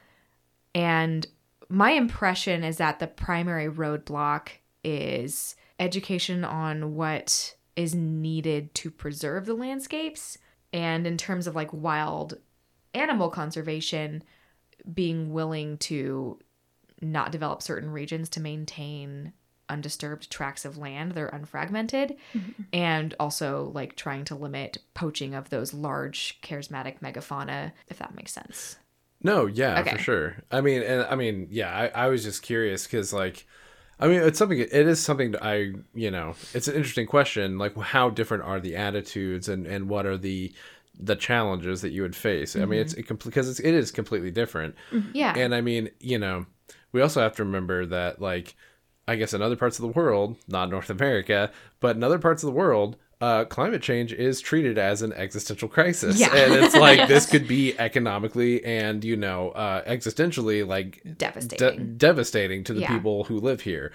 [0.74, 1.26] and
[1.68, 4.48] my impression is that the primary roadblock
[4.82, 10.38] is education on what is needed to preserve the landscapes,
[10.72, 12.38] and in terms of like wild
[12.94, 14.22] animal conservation,
[14.92, 16.38] being willing to
[17.00, 19.32] not develop certain regions to maintain
[19.68, 22.62] undisturbed tracts of land They're unfragmented mm-hmm.
[22.72, 28.32] and also like trying to limit poaching of those large charismatic megafauna if that makes
[28.32, 28.76] sense
[29.22, 29.96] No, yeah, Okay.
[29.96, 30.36] for sure.
[30.50, 33.46] I mean, and I mean, yeah, I, I was just curious because, like,
[33.98, 34.58] I mean, it's something.
[34.60, 37.58] It is something I, you know, it's an interesting question.
[37.58, 40.52] Like, how different are the attitudes, and and what are the
[40.98, 42.54] the challenges that you would face?
[42.54, 43.14] I mean, it's mm-hmm.
[43.14, 44.74] it, because it's, it is completely different.
[44.92, 45.10] Mm-hmm.
[45.14, 46.46] yeah And I mean, you know,
[46.92, 48.54] we also have to remember that, like,
[49.08, 51.50] I guess in other parts of the world, not North America,
[51.80, 55.68] but in other parts of the world, uh, climate change is treated as an existential
[55.68, 56.20] crisis.
[56.20, 56.32] Yeah.
[56.36, 61.96] And it's like this could be economically and, you know, uh, existentially like de- devastating
[61.96, 62.88] devastating to the Yeah.
[62.94, 63.92] people who live here.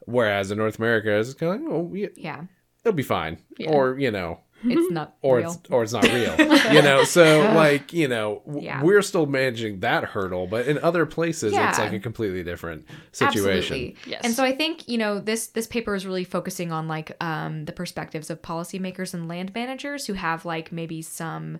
[0.00, 2.42] Whereas in North America, it's kind of like, oh, yeah, yeah
[2.84, 3.38] it'll be fine.
[3.66, 6.34] Or, you know, it's not or real it's or it's not real
[6.72, 8.82] you know so like you know w- Yeah.
[8.82, 13.58] we're still managing that hurdle but in other places it's like a completely different situation
[13.58, 13.96] Absolutely.
[14.06, 14.22] Yes.
[14.24, 17.64] And so I think, you know, this this paper is really focusing on like um
[17.66, 21.58] the perspectives of policymakers and land managers who have like maybe some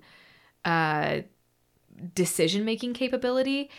[0.64, 1.20] uh
[2.14, 3.70] decision making capability.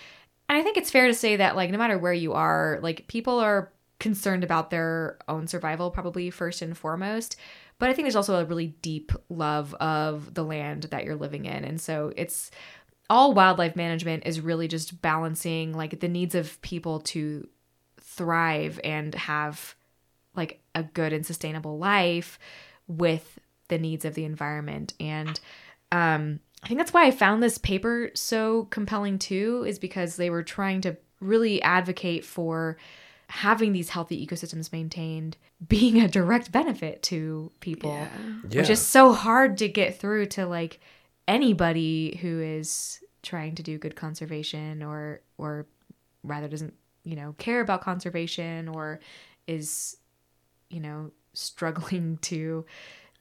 [0.50, 3.08] And I think it's fair to say that like no matter where you are, like
[3.08, 7.36] people are concerned about their own survival probably first and foremost.
[7.80, 11.46] But I think there's also a really deep love of the land that you're living
[11.46, 11.64] in.
[11.64, 12.50] And so it's
[13.10, 17.48] all wildlife management is really just balancing like the needs of people to
[18.02, 19.76] thrive and have
[20.36, 22.40] like a good and sustainable life
[22.88, 25.40] with the needs of the environment and
[25.92, 30.30] um I think that's why I found this paper so compelling too is because they
[30.30, 32.78] were trying to really advocate for
[33.30, 35.36] having these healthy ecosystems maintained
[35.68, 38.08] being a direct benefit to people Yeah.
[38.62, 40.80] which is so hard to get through to like
[41.28, 45.66] anybody who is trying to do good conservation or or
[46.24, 46.74] rather doesn't
[47.04, 49.00] you know care about conservation or
[49.46, 49.98] is
[50.70, 52.66] you know struggling to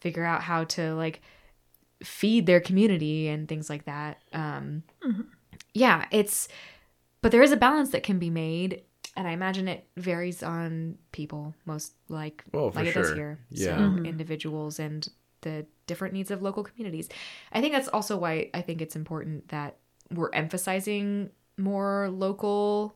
[0.01, 1.21] figure out how to like
[2.03, 4.19] feed their community and things like that.
[4.33, 4.83] Um
[5.75, 6.49] yeah it's
[7.23, 8.83] but there is a balance that can be made
[9.17, 13.39] and i imagine it varies on people most like Well, for like it does here
[13.51, 13.77] Yeah.
[13.77, 14.05] so Mhm.
[14.05, 15.09] individuals and
[15.43, 17.09] the different needs of local communities
[17.53, 19.77] i think that's also why i think it's important that
[20.13, 22.95] we're emphasizing more local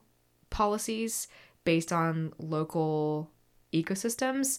[0.50, 1.28] policies
[1.64, 3.30] based on local
[3.72, 4.58] ecosystems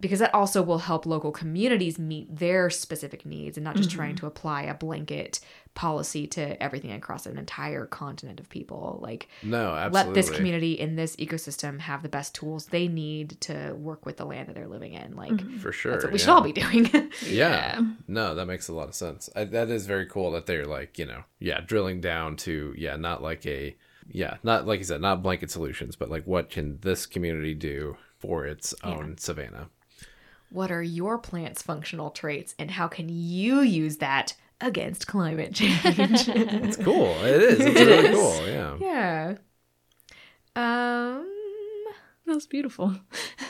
[0.00, 4.10] because that also will help local communities meet their specific needs and not just trying
[4.10, 4.20] mm-hmm.
[4.20, 5.40] to apply a blanket
[5.74, 10.08] policy to everything across an entire continent of people like No, absolutely.
[10.08, 14.16] let this community in this ecosystem have the best tools they need to work with
[14.16, 15.58] the land that they're living in like mm-hmm.
[15.58, 15.92] for sure.
[15.92, 16.24] that's what we yeah.
[16.24, 17.80] should all be doing Yeah.
[18.06, 19.28] No, that makes a lot of sense.
[19.34, 22.96] I, that is very cool that they're like, you know, yeah, drilling down to, yeah,
[22.96, 23.76] not like a,
[24.08, 27.96] yeah, not like you said, not blanket solutions, but like what can this community do
[28.18, 29.68] for its own savanna?
[30.50, 35.84] What are your plant's functional traits and how can you use that against climate change
[36.28, 37.08] It's cool.
[37.24, 37.60] It is.
[37.60, 38.16] It's It really is.
[38.16, 38.46] cool.
[38.48, 38.76] Yeah.
[38.80, 39.34] yeah
[40.56, 41.26] um
[42.26, 42.94] That was beautiful.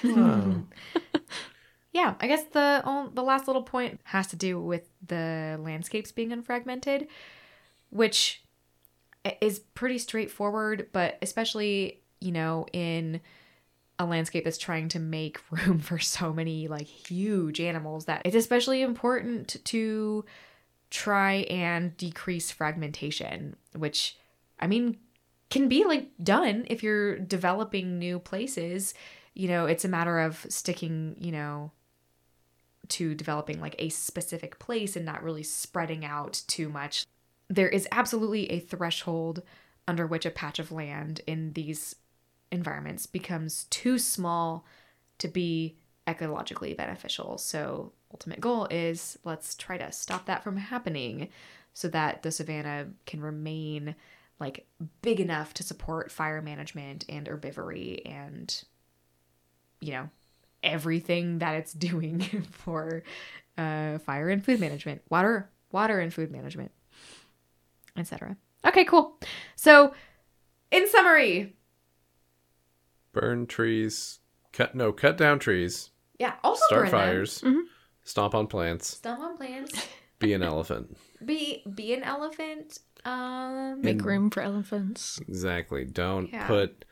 [0.05, 0.62] Wow.
[1.92, 6.12] yeah i guess the on- the last little point has to do with the landscapes
[6.12, 7.07] being unfragmented
[7.90, 8.42] which
[9.40, 13.20] is pretty straightforward but especially you know in
[13.99, 18.36] a landscape that's trying to make room for so many like huge animals that it's
[18.36, 20.24] especially important to
[20.90, 24.16] try and decrease fragmentation which
[24.61, 24.97] i mean
[25.51, 28.94] can be like done if you're developing new places.
[29.34, 31.70] You know it's a matter of sticking you know
[32.88, 37.05] to developing like a specific place and not really spreading out too much.
[37.49, 39.42] There is absolutely a threshold
[39.88, 41.97] under which a patch of land in these
[42.51, 44.64] environments becomes too small
[45.18, 45.76] to be
[46.07, 47.38] ecologically beneficial.
[47.38, 51.28] So, ultimate goal is let's try to stop that from happening
[51.74, 53.94] so that the savanna can remain
[54.38, 54.66] like
[55.03, 58.64] big enough to support fire management and herbivory and
[59.80, 60.09] you know
[60.62, 62.20] everything that it's doing
[62.51, 63.03] for
[63.59, 66.70] uh, fire and food management, water, water and food management,
[67.97, 68.36] etc.
[68.64, 69.18] Okay, cool.
[69.55, 69.94] So,
[70.70, 71.55] in summary,
[73.21, 74.21] Burn trees,
[74.53, 77.01] cut, no, cut down trees, yeah, also start burn them.
[77.01, 77.62] fires, Mhm.
[78.05, 79.89] stomp on plants, Stomp on plants.
[80.19, 80.97] be an elephant.
[81.25, 82.79] Be be an elephant.
[83.05, 85.19] Um, Make room for elephants.
[85.29, 85.85] Exactly.
[85.85, 86.47] Don't Yeah.
[86.47, 86.85] put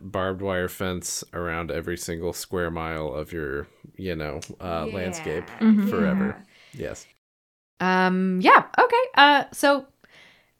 [0.00, 5.44] barbed wire fence around every single square mile of your, you know, uh, yeah, landscape
[5.60, 5.88] Mhm.
[5.88, 6.44] forever.
[6.72, 7.06] Yes.
[7.80, 8.40] Um.
[8.42, 8.66] Yeah.
[8.78, 9.04] Okay.
[9.14, 9.44] Uh.
[9.52, 9.86] So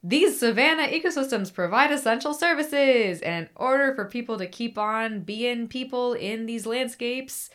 [0.01, 5.67] these savanna ecosystems provide essential services, and in order for people to keep on being
[5.67, 7.49] people in these landscapes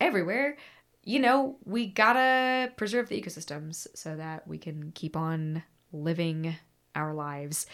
[0.00, 0.56] everywhere,
[1.04, 5.62] you know, we gotta preserve the ecosystems so that we can keep on
[5.92, 6.56] living
[6.94, 7.66] our lives.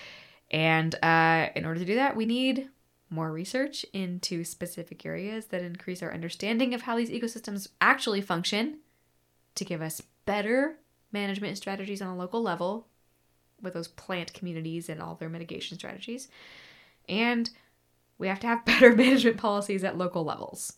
[0.50, 2.68] And uh, in order to do that, we need
[3.08, 8.78] more research into specific areas that increase our understanding of how these ecosystems actually function
[9.54, 10.78] to give us better
[11.12, 12.88] management strategies on a local level
[13.62, 16.28] with those plant communities and all their mitigation strategies.
[17.08, 17.48] And
[18.18, 20.74] we have to have better management policies at local levels.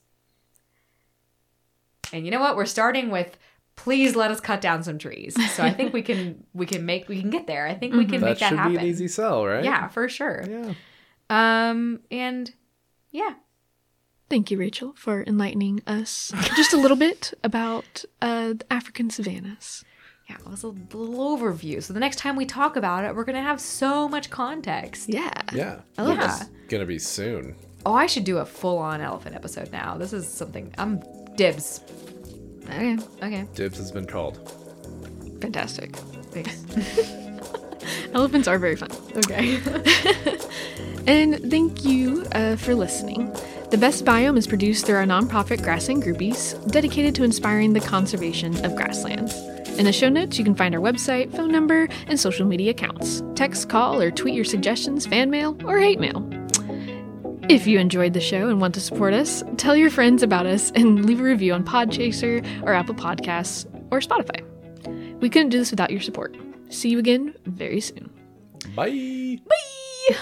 [2.13, 2.57] And you know what?
[2.57, 3.37] We're starting with
[3.77, 5.35] please let us cut down some trees.
[5.55, 7.67] So I think we can we can make we can get there.
[7.67, 8.73] I think we can That make that should happen.
[8.75, 9.65] be an easy sell, right?
[9.65, 10.45] Yeah, for sure.
[10.49, 10.75] Yeah.
[11.31, 12.53] Um and
[13.11, 13.35] yeah.
[14.31, 19.85] Thank you, Rachel, for enlightening us just a little bit about uh, African savannas.
[20.29, 21.83] Yeah, it was a little overview.
[21.83, 25.09] So the next time we talk about it, we're gonna have so much context.
[25.09, 25.31] Yeah.
[25.53, 25.81] Yeah.
[25.99, 27.57] I love It's gonna be soon.
[27.85, 29.99] Oh, I should do a full-on elephant episode now.
[29.99, 30.73] This is something.
[30.79, 31.03] I'm
[31.37, 31.81] dibs.
[32.65, 32.97] Okay.
[33.23, 34.39] Okay, Dibs has been called.
[35.43, 35.95] Fantastic.
[36.33, 36.65] thanks.
[38.15, 38.91] Elephants are very fun.
[39.17, 39.61] okay.
[41.07, 43.31] And thank you uh, for listening.
[43.71, 48.65] The Best Biome is produced through our nonprofit Grassland Groupies, dedicated to inspiring the conservation
[48.65, 49.35] of grasslands.
[49.79, 53.23] In the show notes, you can find our website, phone number, and social media accounts.
[53.35, 56.27] Text, call, or tweet your suggestions, fan mail, or hate mail.
[57.49, 60.71] If you enjoyed the show and want to support us, tell your friends about us
[60.77, 64.43] and leave a review on Podchaser or Apple Podcasts or Spotify.
[65.21, 66.37] We couldn't do this without your support.
[66.71, 68.11] See you again very soon.
[68.75, 69.39] Bye.
[69.47, 70.17] Bye!